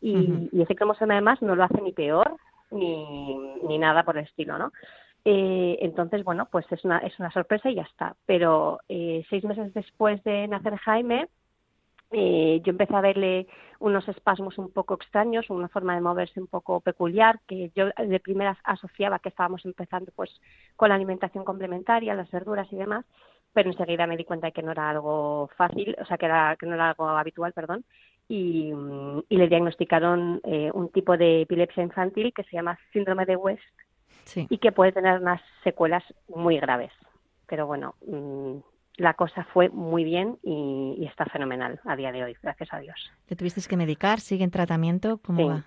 [0.02, 2.36] y, y ese cromosoma además no lo hace ni peor
[2.72, 3.36] ni,
[3.68, 4.72] ni nada por el estilo, ¿no?
[5.24, 8.16] Eh, entonces, bueno, pues es una, es una sorpresa y ya está.
[8.26, 11.28] Pero eh, seis meses después de nacer Jaime,
[12.10, 13.46] eh, yo empecé a verle
[13.78, 18.20] unos espasmos un poco extraños, una forma de moverse un poco peculiar, que yo de
[18.20, 20.30] primeras asociaba que estábamos empezando pues
[20.76, 23.06] con la alimentación complementaria, las verduras y demás,
[23.54, 26.56] pero enseguida me di cuenta de que no era algo fácil, o sea, que, era,
[26.56, 27.84] que no era algo habitual, perdón,
[28.32, 28.72] y,
[29.28, 33.62] le diagnosticaron eh, un tipo de epilepsia infantil que se llama síndrome de West
[34.48, 36.92] y que puede tener unas secuelas muy graves.
[37.46, 38.56] Pero bueno, mm,
[38.96, 43.12] la cosa fue muy bien y, está fenomenal a día de hoy, gracias a Dios.
[43.28, 44.20] ¿Le tuviste que medicar?
[44.20, 45.18] ¿Sigue en tratamiento?
[45.18, 45.64] ¿Cómo va?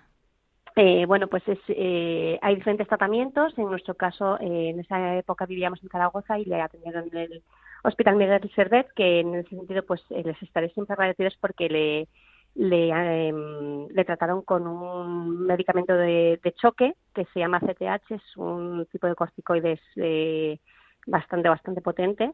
[0.74, 3.56] Eh, bueno, pues eh, hay diferentes tratamientos.
[3.56, 7.42] En nuestro caso, en esa época vivíamos en Zaragoza y le atendieron en el
[7.84, 12.08] Hospital Miguel Servet, que en ese sentido pues les estaré siempre agradecidos porque le
[12.56, 12.88] le,
[13.28, 19.06] em, le trataron con un medicamento de, choque que se llama CTH, es un tipo
[19.06, 20.58] de corticoides eh,
[21.06, 22.32] bastante, bastante potente.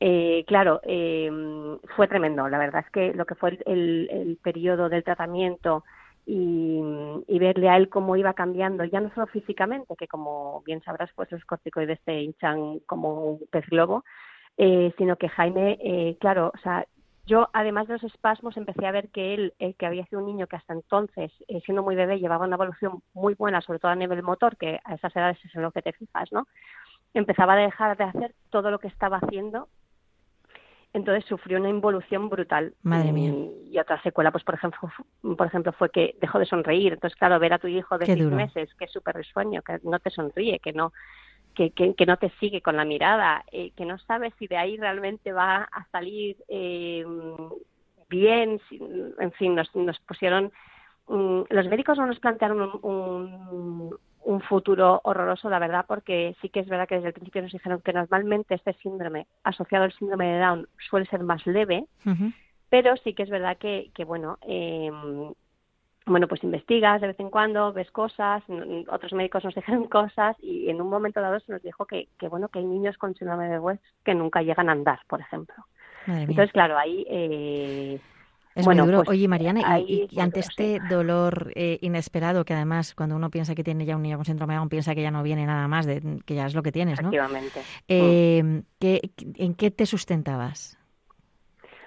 [0.00, 2.48] eh, claro, em, fue tremendo.
[2.48, 5.84] La verdad es que lo que fue el, el, periodo del tratamiento
[6.26, 6.80] y,
[7.26, 11.10] y, verle a él cómo iba cambiando, ya no solo físicamente, que como bien sabrás,
[11.16, 14.04] pues los corticoides se hinchan como un pez globo,
[14.58, 16.86] eh, sino que Jaime, eh, claro, o sea,
[17.24, 20.26] yo, además de los espasmos, empecé a ver que él, el que había sido un
[20.26, 23.90] niño que hasta entonces, eh, siendo muy bebé, llevaba una evolución muy buena, sobre todo
[23.90, 26.46] a nivel motor, que a esas edades es en lo que te fijas, ¿no?
[27.14, 29.68] Empezaba a dejar de hacer todo lo que estaba haciendo
[30.94, 32.74] entonces sufrió una involución brutal.
[32.82, 33.32] Madre mía.
[33.70, 34.90] Y, otra secuela, pues por ejemplo,
[35.36, 36.92] por ejemplo, fue que dejó de sonreír.
[36.92, 39.98] Entonces, claro, ver a tu hijo de seis meses, que es súper risueño, que no
[40.00, 40.92] te sonríe, que no,
[41.54, 44.76] que, que, no te sigue con la mirada, eh, que no sabes si de ahí
[44.76, 47.04] realmente va a salir eh,
[48.08, 48.60] bien,
[49.18, 50.52] en fin, nos, nos pusieron,
[51.08, 56.60] mm, los médicos no nos plantearon un, un, futuro horroroso, la verdad, porque sí que
[56.60, 60.26] es verdad que desde el principio nos dijeron que normalmente este síndrome asociado al síndrome
[60.26, 61.86] de Down suele ser más leve,
[62.68, 64.90] pero sí que es verdad que, que bueno, eh,
[66.06, 68.42] bueno, pues investigas de vez en cuando, ves cosas,
[68.88, 72.28] otros médicos nos dijeron cosas y en un momento dado se nos dijo que, que
[72.28, 75.54] bueno, que hay niños con síndrome de West que nunca llegan a andar, por ejemplo.
[76.06, 77.06] Entonces, claro, ahí...
[77.08, 78.00] Eh,
[78.54, 78.98] es muy duro.
[78.98, 83.64] Pues, Oye, Mariana, y, ante este dolor eh, inesperado, que además cuando uno piensa que
[83.64, 85.86] tiene ya un niño con síndrome de Down, piensa que ya no viene nada más,
[85.86, 87.08] de, que ya es lo que tienes, ¿no?
[87.08, 87.62] Efectivamente.
[87.88, 90.78] Eh, ¿En qué te sustentabas?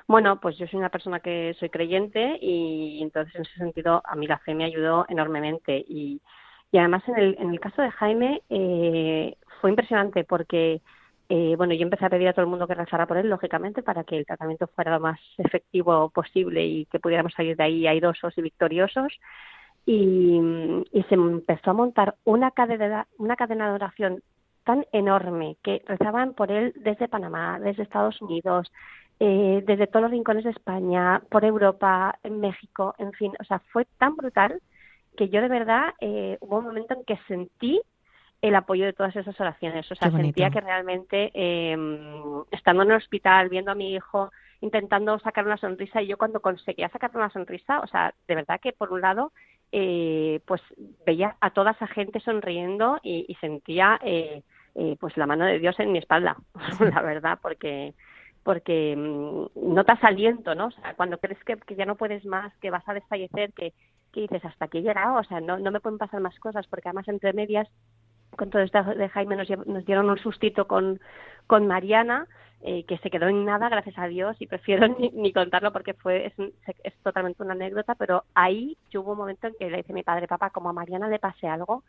[0.07, 4.15] Bueno, pues yo soy una persona que soy creyente y entonces en ese sentido a
[4.15, 6.21] mí la fe me ayudó enormemente y,
[6.73, 10.81] además en el, en el caso de Jaime eh, fue impresionante porque
[11.29, 13.81] eh, bueno, yo empecé a pedir a todo el mundo que rezara por él, lógicamente,
[13.81, 17.87] para que el tratamiento fuera lo más efectivo posible y que pudiéramos salir de ahí
[17.87, 19.13] airosos y victoriosos.
[19.87, 20.39] Y,
[20.91, 24.23] y se empezó a montar una cadena, una cadena de oración
[24.63, 28.71] tan enorme que rezaban por él desde Panamá, desde Estados Unidos,
[29.19, 33.59] eh, desde todos los rincones de España, por Europa, en México, en fin, o sea,
[33.71, 34.61] fue tan brutal
[35.17, 37.81] que yo de verdad eh, hubo un momento en que sentí
[38.41, 41.77] el apoyo de todas esas oraciones, o sea, sentía que realmente eh,
[42.51, 46.41] estando en el hospital, viendo a mi hijo, intentando sacar una sonrisa y yo cuando
[46.41, 49.31] conseguía sacar una sonrisa, o sea, de verdad que por un lado,
[49.71, 50.61] eh, pues
[51.05, 54.43] veía a toda esa gente sonriendo y, y sentía eh,
[54.75, 56.37] eh, pues la mano de Dios en mi espalda,
[56.79, 57.93] la verdad, porque
[58.45, 60.67] porque mm, notas aliento, ¿no?
[60.67, 63.73] O sea, cuando crees que, ya no puedes más, que vas a desfallecer, que,
[64.13, 66.67] que dices, hasta aquí he llegado, o sea, no, no me pueden pasar más cosas,
[66.67, 67.67] porque además entre medias,
[68.37, 70.99] con todo esto de Jaime nos, nos dieron un sustito con,
[71.47, 72.27] con Mariana,
[72.61, 76.27] eh, que se quedó en nada, gracias a Dios, y prefiero ni, contarlo porque fue
[76.27, 76.33] es,
[76.83, 80.03] es, totalmente una anécdota, pero ahí yo hubo un momento en que le dice mi
[80.03, 81.83] padre, papá, como a Mariana le pase algo,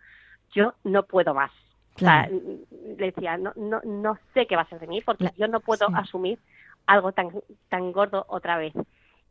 [0.52, 1.52] yo no puedo más.
[1.96, 5.30] O sea, le decía, no, no, no sé qué va a ser de mí porque
[5.36, 6.38] yo no puedo asumir
[6.86, 7.30] algo tan,
[7.68, 8.74] tan gordo otra vez.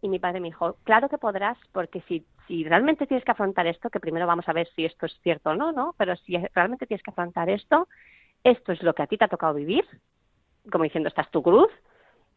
[0.02, 3.68] Y mi padre me dijo, claro que podrás, porque si, si realmente tienes que afrontar
[3.68, 5.96] esto, que primero vamos a ver si esto es cierto o no, ¿no?
[5.98, 7.88] Pero si realmente tienes que afrontar esto,
[8.44, 9.86] esto es lo que a ti te ha tocado vivir,
[10.72, 11.72] como diciendo, esta es tu cruz,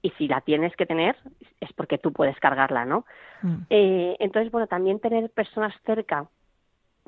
[0.02, 1.16] y si la tienes que tener
[1.60, 3.04] es porque tú puedes cargarla, ¿no?
[3.42, 3.56] Mm.
[3.68, 6.28] Eh, entonces, bueno, también tener personas cerca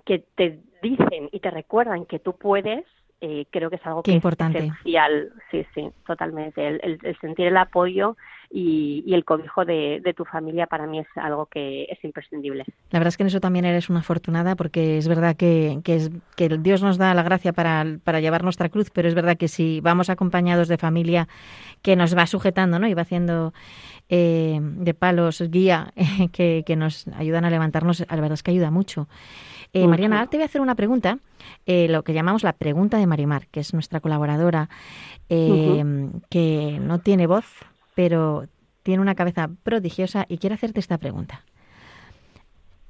[0.05, 2.85] que te dicen y te recuerdan que tú puedes,
[3.21, 4.59] eh, creo que es algo que importante.
[4.59, 6.67] es esencial, sí, sí, totalmente.
[6.67, 8.17] El, sentir el apoyo
[8.51, 12.65] y, el cobijo de, tu familia para mí es algo que es imprescindible.
[12.91, 15.97] La verdad es que en eso también eres una afortunada porque es verdad que, que,
[15.97, 19.37] es, que Dios nos da la gracia para, para llevar nuestra cruz, pero es verdad
[19.37, 21.29] que si vamos acompañados de familia
[21.83, 22.89] que nos va sujetando ¿no?
[22.89, 23.53] y va haciendo
[24.09, 25.93] eh, de palos guía
[26.33, 29.09] que, que nos ayudan a levantarnos, la verdad es que ayuda mucho.
[29.73, 31.19] Eh, Mariana, ahora te voy a hacer una pregunta,
[31.65, 34.69] eh, lo que llamamos la pregunta de Marimar, que es nuestra colaboradora,
[35.29, 37.45] eh, que no tiene voz,
[38.01, 38.47] pero
[38.83, 41.45] tiene una cabeza prodigiosa y quiere hacerte esta pregunta.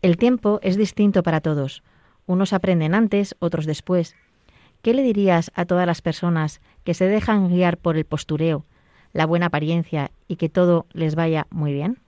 [0.02, 1.82] El tiempo es distinto para todos.
[2.26, 4.14] Unos aprenden antes, otros después.
[4.82, 8.64] ¿Qué le dirías a todas las personas que se dejan guiar por el postureo,
[9.12, 11.98] la buena apariencia y que todo les vaya muy bien?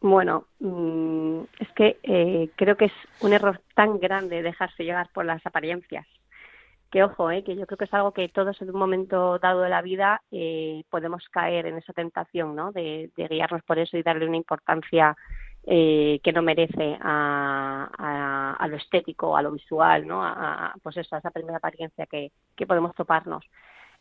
[0.00, 5.24] Bueno, mm, es que eh, creo que es un error tan grande dejarse llevar por
[5.24, 6.04] las apariencias.
[6.96, 9.60] Que ojo, eh, que yo creo que es algo que todos en un momento dado
[9.60, 12.72] de la vida eh, podemos caer en esa tentación, ¿no?
[12.72, 15.14] De, guiarnos por eso y darle una importancia
[15.66, 20.24] eh, que no merece a, a, lo estético, a lo visual, ¿no?
[20.24, 23.44] A, pues eso, a esa primera apariencia que, que podemos toparnos.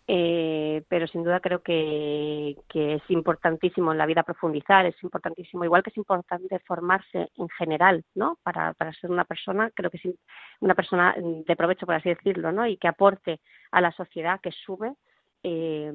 [0.07, 5.81] Eh, pero sin duda creo que, es importantísimo en la vida profundizar, es importantísimo, igual
[5.81, 8.37] que es importante formarse en general, ¿no?
[8.43, 10.15] Para, para ser una persona, creo que es
[10.59, 12.67] una persona de provecho, por así decirlo, ¿no?
[12.67, 13.39] Y que aporte
[13.71, 14.93] a la sociedad, que sube,
[15.41, 15.91] eh,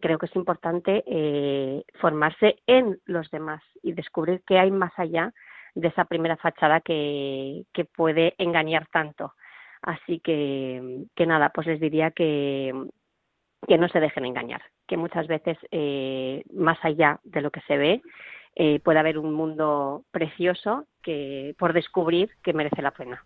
[0.00, 5.32] creo que es importante eh, formarse en los demás y descubrir qué hay más allá
[5.74, 9.34] de esa primera fachada que, que puede engañar tanto.
[9.82, 12.74] Así que, que nada, pues les diría que,
[13.66, 17.76] que no se dejen engañar, que muchas veces eh, más allá de lo que se
[17.76, 18.02] ve
[18.56, 23.24] eh, puede haber un mundo precioso que por descubrir que merece la pena.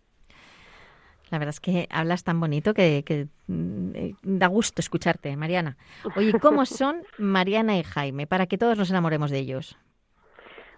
[1.31, 5.77] La verdad es que hablas tan bonito que, mm, eh, da gusto escucharte, Mariana.
[6.17, 8.27] Oye, ¿cómo son Mariana y Jaime?
[8.27, 9.77] Para que todos nos enamoremos de ellos.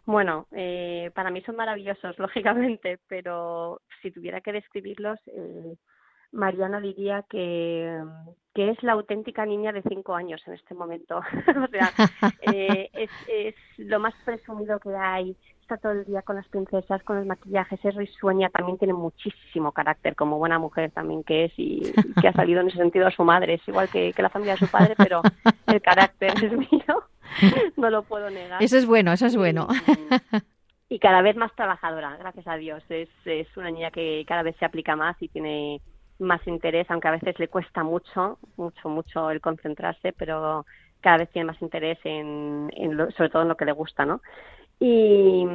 [0.05, 5.77] Bueno, eh, para mí son maravillosos, lógicamente, pero si tuviera que describirlos, eh,
[6.33, 8.03] Mariana diría que,
[8.55, 11.19] que es la auténtica niña de cinco años en este momento.
[11.65, 11.93] o sea,
[12.43, 17.03] eh, es, es lo más presumido que hay, está todo el día con las princesas,
[17.03, 21.53] con los maquillajes, es risueña, también tiene muchísimo carácter, como buena mujer también que es
[21.57, 23.55] y, que ha salido en ese sentido a su madre.
[23.55, 25.23] Es igual que, que la familia de su padre, pero
[25.67, 27.03] el carácter es mío,
[27.77, 28.63] no lo puedo negar.
[28.63, 29.67] Eso es bueno, eso es bueno.
[30.89, 32.85] Y, cada vez más trabajadora, gracias a Dios.
[32.89, 35.81] Es, es una niña que cada vez se aplica más y tiene
[36.19, 40.65] más interés, aunque a veces le cuesta mucho, mucho, mucho el concentrarse, pero
[41.01, 44.21] cada vez tiene más interés en, en sobre todo en lo que le gusta, ¿no?
[44.79, 45.47] Y,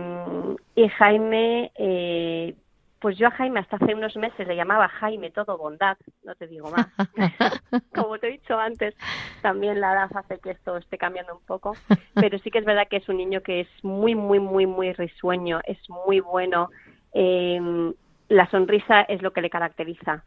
[0.76, 2.56] y Jaime, eh,
[3.00, 6.48] pues yo a Jaime hasta hace unos meses le llamaba Jaime todo bondad, no te
[6.48, 6.88] digo más.
[7.96, 8.96] Como te he dicho antes,
[9.42, 11.76] también la edad hace que esto esté cambiando un poco,
[12.14, 14.94] pero sí que es verdad que es un niño que es muy, muy, muy, muy
[14.94, 16.70] risueño, es muy bueno.
[17.14, 17.94] Eh,
[18.30, 20.24] la sonrisa es lo que le caracteriza.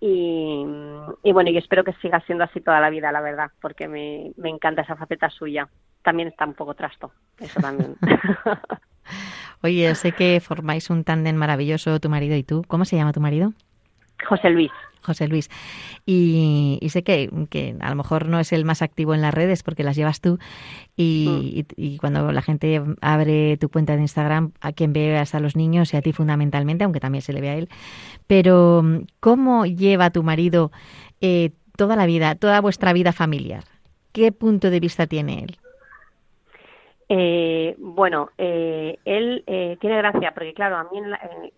[0.00, 0.64] Y,
[1.32, 4.48] bueno, y espero que siga siendo así toda la vida, la verdad, porque me, me
[4.48, 5.68] encanta esa faceta suya.
[6.02, 7.96] También está un poco trasto, eso también.
[9.62, 12.62] Oye, sé que formáis un tándem maravilloso, tu marido y tú.
[12.68, 13.52] ¿Cómo se llama tu marido?
[14.26, 14.70] José Luis.
[15.02, 15.48] José Luis.
[16.04, 19.62] Y, sé que, que, a lo mejor no es el más activo en las redes
[19.62, 20.38] porque las llevas tú
[20.96, 21.96] y, mm.
[21.96, 25.96] cuando la gente abre tu cuenta de Instagram, a quien ve a los niños y
[25.96, 27.68] a ti fundamentalmente, aunque también se le ve a él.
[28.26, 28.84] Pero,
[29.20, 30.70] ¿cómo lleva tu marido
[31.20, 33.64] eh, toda la vida, toda vuestra vida familiar?
[34.12, 35.58] ¿Qué punto de vista tiene él?
[37.10, 41.00] Eh, bueno, eh, él eh, tiene gracia porque, claro, a mí,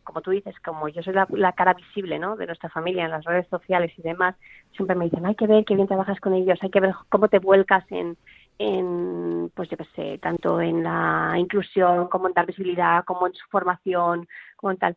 [0.04, 2.36] como tú dices, como yo soy la, cara visible ¿no?
[2.36, 4.36] de nuestra familia en las redes sociales y demás,
[4.76, 7.26] siempre me dicen, hay que ver qué bien trabajas con ellos, hay que ver cómo
[7.26, 8.16] te vuelcas en,
[8.58, 13.34] en pues yo qué sé, tanto en la inclusión como en dar visibilidad, como en
[13.34, 14.96] su formación, como en tal.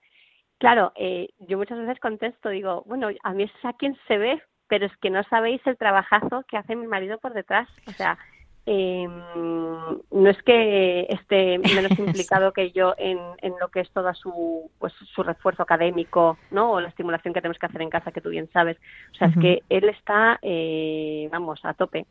[0.60, 4.41] Claro, eh, yo muchas veces contesto, digo, bueno, a mí es a quien se ve,
[4.68, 7.68] pero es que no sabéis el trabajazo que hace mi marido por detrás.
[7.88, 8.18] O sea,
[8.66, 14.14] eh, no es que esté menos implicado que yo en, en, lo que es toda
[14.14, 18.11] su pues su refuerzo académico no o la estimulación que tenemos que hacer en casa
[18.11, 18.78] que tú bien sabes.
[19.11, 22.05] O sea es que él está eh, vamos a tope.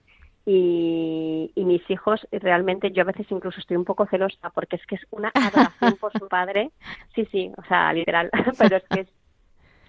[0.44, 4.84] Y, y, mis hijos realmente yo a veces incluso estoy un poco celosa porque es
[4.86, 6.70] que es una adoración por su padre.
[7.14, 8.30] Sí sí o sea literal.
[8.58, 9.08] Pero es que es,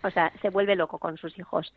[0.04, 1.74] o sea se vuelve loco con sus hijos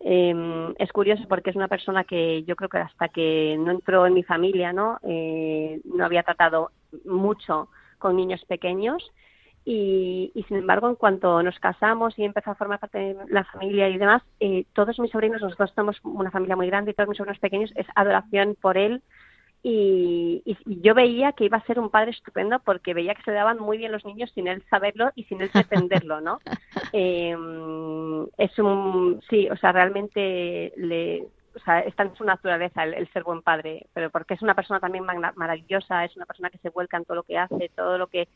[0.00, 4.06] eh, es curioso porque es una persona que yo creo que hasta que no entró
[4.06, 4.98] en mi familia, ¿no?
[5.02, 6.70] Eh, no había tratado
[7.04, 7.68] mucho
[7.98, 9.10] con niños pequeños
[9.64, 13.44] y, y, sin embargo en cuanto nos casamos y empezó a formar parte de la
[13.44, 17.08] familia y demás, eh, todos mis sobrinos, nosotros somos una familia muy grande y todos
[17.08, 19.02] mis sobrinos pequeños es adoración por él,
[19.62, 23.58] y, yo veía que iba a ser un padre estupendo porque veía que se daban
[23.58, 26.40] muy bien los niños sin él saberlo y sin él pretenderlo, ¿no?
[26.94, 27.36] Eh,
[28.38, 31.26] es un, sí, o sea, realmente le,
[31.58, 34.80] o sea, está en su naturaleza el, ser buen padre, pero porque es una persona
[34.80, 38.06] también maravillosa, es una persona que se vuelca en todo lo que hace, todo lo
[38.06, 38.28] que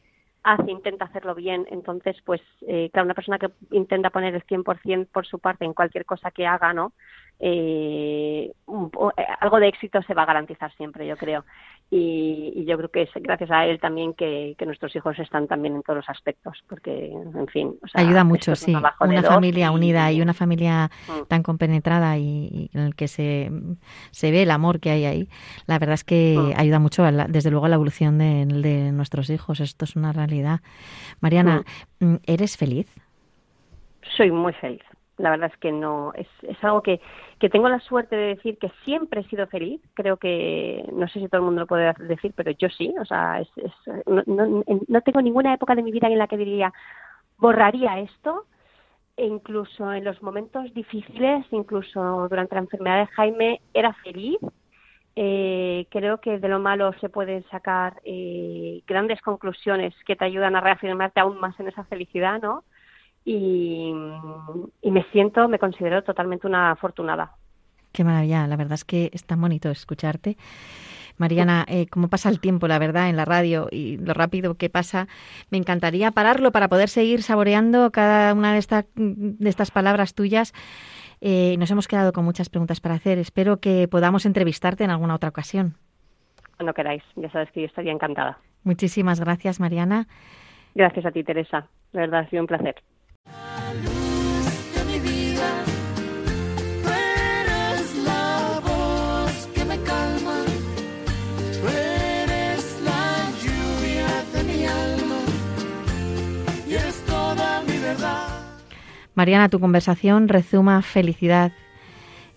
[0.42, 1.66] hace, intenta hacerlo bien.
[1.70, 5.74] Entonces, pues, eh, claro, una persona que intenta poner el 100% por su parte en
[5.74, 6.92] cualquier cosa que haga, ¿no?
[7.44, 11.44] Eh, eh, algo de éxito se va a garantizar siempre, yo creo.
[11.90, 15.82] Y, yo creo que es gracias a él también que, nuestros hijos están también en
[15.82, 17.74] todos los aspectos, porque, en fin.
[17.94, 18.72] Ayuda mucho, sí.
[19.00, 21.26] Una familia unida y, una familia mm.
[21.26, 23.50] tan compenetrada y, en el que se,
[24.12, 25.28] se ve el amor que hay ahí.
[25.66, 26.60] La verdad es que mm.
[26.60, 29.58] ayuda mucho, desde luego, a la evolución de, de, nuestros hijos.
[29.58, 30.60] Esto es una realidad.
[31.20, 31.64] Mariana,
[31.98, 32.14] mm.
[32.24, 32.86] ¿eres feliz?
[34.16, 34.82] Soy muy feliz
[35.22, 37.00] la verdad es que no, es, es algo que,
[37.42, 39.80] que tengo la suerte de decir que siempre he sido feliz.
[39.94, 42.94] Creo que, no sé si todo el mundo lo puede decir, pero yo sí.
[43.00, 43.48] O sea, es,
[44.06, 46.72] no, no, no tengo ninguna época de mi vida en la que diría,
[47.38, 48.46] borraría esto.
[49.16, 54.38] E incluso en los momentos difíciles, incluso durante la enfermedad de Jaime, era feliz.
[55.16, 60.54] Eh, creo que de lo malo se pueden sacar eh, grandes conclusiones que te ayudan
[60.54, 62.62] a reafirmarte aún más en esa felicidad, ¿no?
[63.24, 67.32] Y, me siento, me considero totalmente una afortunada.
[67.92, 70.36] Qué maravilla, la verdad es que es tan bonito escucharte.
[71.18, 74.70] Mariana, eh, cómo pasa el tiempo, la verdad, en la radio y lo rápido que
[74.70, 75.08] pasa.
[75.50, 80.54] Me encantaría pararlo para poder seguir saboreando cada una de, de estas palabras tuyas.
[81.20, 83.18] Eh, nos hemos quedado con muchas preguntas para hacer.
[83.18, 85.76] Espero que podamos entrevistarte en alguna otra ocasión.
[86.56, 88.38] Cuando queráis, ya sabes que yo estaría encantada.
[88.64, 90.08] Muchísimas gracias, Mariana.
[90.74, 91.68] Gracias a ti, Teresa.
[91.92, 92.74] De verdad, ha sido un placer.
[109.14, 111.52] Mariana, tu conversación rezuma felicidad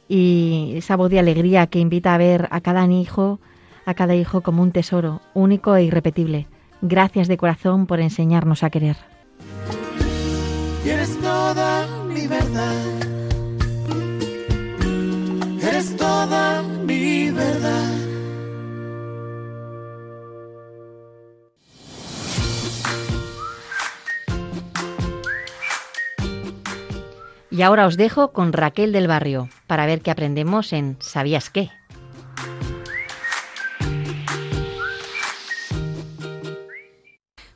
[0.08, 3.40] y esa voz de alegría que invita a ver a cada hijo,
[3.86, 6.48] a cada hijo como un tesoro único e irrepetible.
[6.82, 8.98] Gracias de corazón por enseñarnos a querer.
[10.86, 12.84] Eres toda mi verdad.
[15.62, 18.05] Eres toda mi verdad.
[27.56, 31.72] Y ahora os dejo con Raquel del Barrio para ver qué aprendemos en ¿Sabías qué?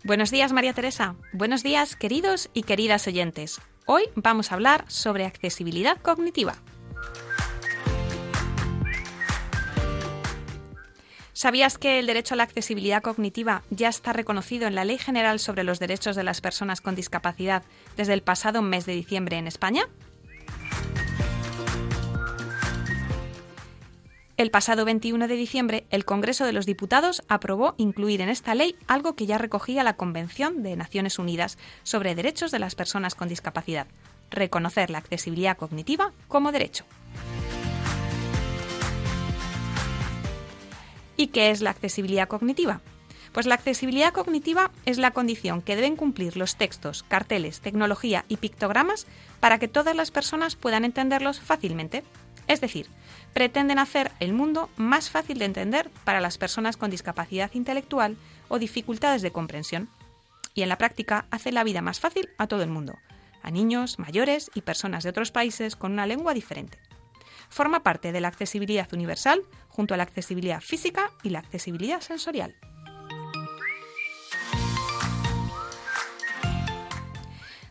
[0.06, 1.16] Buenos días, María Teresa.
[1.34, 3.60] Buenos días, queridos y queridas oyentes.
[3.86, 6.56] Hoy vamos a hablar sobre accesibilidad cognitiva.
[11.40, 15.40] ¿Sabías que el derecho a la accesibilidad cognitiva ya está reconocido en la Ley General
[15.40, 17.64] sobre los Derechos de las Personas con Discapacidad
[17.96, 19.84] desde el pasado mes de diciembre en España?
[24.36, 28.76] El pasado 21 de diciembre, el Congreso de los Diputados aprobó incluir en esta ley
[28.88, 33.30] algo que ya recogía la Convención de Naciones Unidas sobre Derechos de las Personas con
[33.30, 33.88] Discapacidad,
[34.30, 36.84] reconocer la accesibilidad cognitiva como derecho.
[41.20, 42.80] ¿Y qué es la accesibilidad cognitiva?
[43.34, 48.38] Pues la accesibilidad cognitiva es la condición que deben cumplir los textos, carteles, tecnología y
[48.38, 49.06] pictogramas
[49.42, 52.06] para que todas las personas puedan entenderlos fácilmente.
[52.48, 52.88] Es decir,
[53.34, 58.16] pretenden hacer el mundo más fácil de entender para las personas con discapacidad intelectual
[58.48, 59.90] o dificultades de comprensión.
[60.54, 62.98] Y en la práctica hace la vida más fácil a todo el mundo,
[63.44, 66.80] a niños, mayores y personas de otros países con una lengua diferente
[67.50, 72.56] forma parte de la accesibilidad universal junto a la accesibilidad física y la accesibilidad sensorial.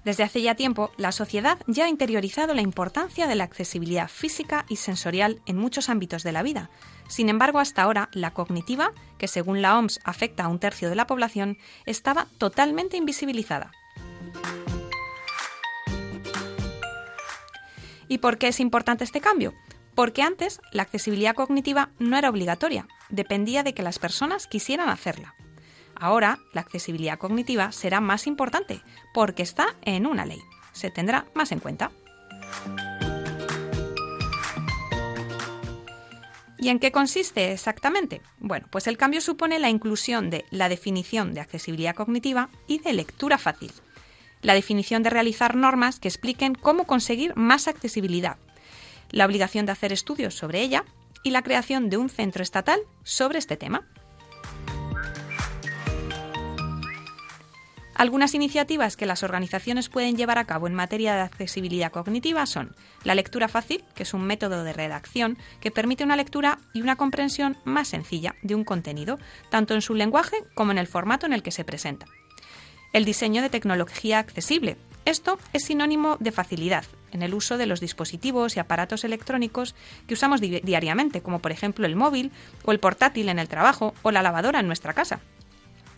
[0.09, 4.65] Desde hace ya tiempo, la sociedad ya ha interiorizado la importancia de la accesibilidad física
[4.67, 6.71] y sensorial en muchos ámbitos de la vida.
[7.09, 10.97] Sin embargo, hasta ahora, la cognitiva, que según la OMS afecta a un tercio de
[10.97, 13.73] la población, estaba totalmente invisibilizada.
[18.09, 19.55] ¿Y por qué es importante este cambio?
[19.95, 25.35] Porque antes la accesibilidad cognitiva no era obligatoria, dependía de que las personas quisieran hacerla.
[25.95, 28.83] Ahora la accesibilidad cognitiva será más importante
[29.13, 30.41] porque está en una ley.
[30.73, 31.91] Se tendrá más en cuenta.
[36.61, 38.21] ¿Y en qué consiste exactamente?
[38.39, 42.93] Bueno, pues el cambio supone la inclusión de la definición de accesibilidad cognitiva y de
[42.93, 43.71] lectura fácil.
[44.43, 48.37] La definición de realizar normas que expliquen cómo conseguir más accesibilidad,
[49.11, 50.85] la obligación de hacer estudios sobre ella
[51.23, 53.87] y la creación de un centro estatal sobre este tema.
[57.99, 62.77] Algunas iniciativas que las organizaciones pueden llevar a cabo en materia de accesibilidad cognitiva son
[63.03, 66.95] la lectura fácil, que es un método de redacción que permite una lectura y una
[66.95, 69.19] comprensión más sencilla de un contenido,
[69.51, 72.07] tanto en su lenguaje como en el formato en el que se presenta.
[72.93, 74.77] El diseño de tecnología accesible.
[75.05, 79.75] Esto es sinónimo de facilidad, en el uso de los dispositivos y aparatos electrónicos
[80.07, 82.33] que usamos diariamente, como por ejemplo el móvil
[82.65, 85.21] o el portátil en el trabajo o la lavadora en nuestra casa.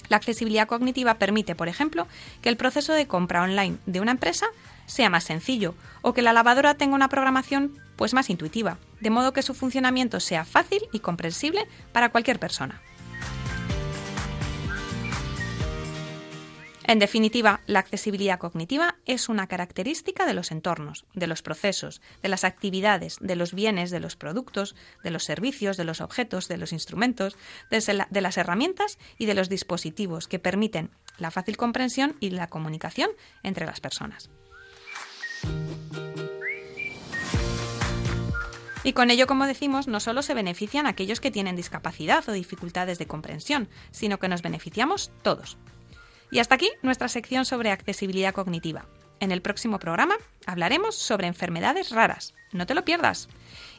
[0.09, 2.09] La accesibilidad cognitiva permite, por ejemplo,
[2.43, 4.47] que el proceso de compra online de una empresa
[4.87, 9.33] sea más sencillo o que la lavadora tenga una programación pues más intuitiva, de modo
[9.33, 12.83] que su funcionamiento sea fácil y comprensible para cualquier persona.
[16.91, 22.29] En definitiva, la accesibilidad cognitiva es una característica de los entornos, de los procesos, de
[22.29, 24.75] las actividades, de los bienes, de los productos,
[25.05, 27.37] de los servicios, de los objetos, de los instrumentos,
[27.71, 33.11] de las herramientas y de los dispositivos que permiten la fácil comprensión y la comunicación
[33.45, 34.29] entre las personas.
[38.83, 42.99] Y con ello, como decimos, no solo se benefician aquellos que tienen discapacidad o dificultades
[42.99, 45.57] de comprensión, sino que nos beneficiamos todos.
[46.31, 48.87] Y hasta aquí nuestra sección sobre accesibilidad cognitiva.
[49.21, 50.17] En el próximo programa
[50.47, 52.35] hablaremos sobre enfermedades raras.
[52.53, 53.29] No te lo pierdas.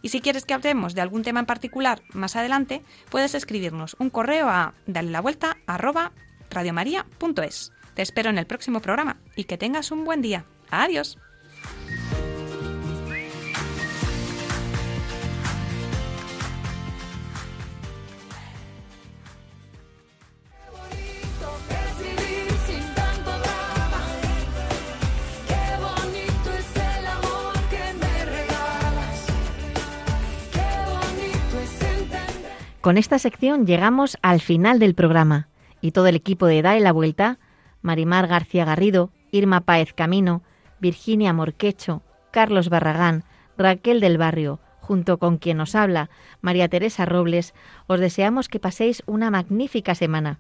[0.02, 4.10] Y si quieres que hablemos de algún tema en particular más adelante, puedes escribirnos un
[4.10, 5.58] correo a dale la vuelta.
[7.96, 10.46] Te espero en el próximo programa y que tengas un buen día.
[10.70, 11.18] Adiós.
[32.82, 35.50] Con esta sección llegamos al final del programa
[35.82, 37.38] y todo el equipo de Dale la Vuelta,
[37.84, 40.42] Marimar García Garrido, Irma Páez Camino,
[40.80, 42.02] Virginia Morquecho,
[42.32, 43.24] Carlos Barragán,
[43.56, 46.10] Raquel del Barrio, junto con quien nos habla,
[46.42, 47.54] María Teresa Robles,
[47.86, 50.40] os deseamos que paséis una magnífica semana.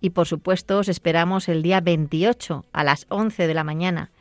[0.00, 4.12] Y por supuesto os esperamos el día 28 a las 11 de la mañana.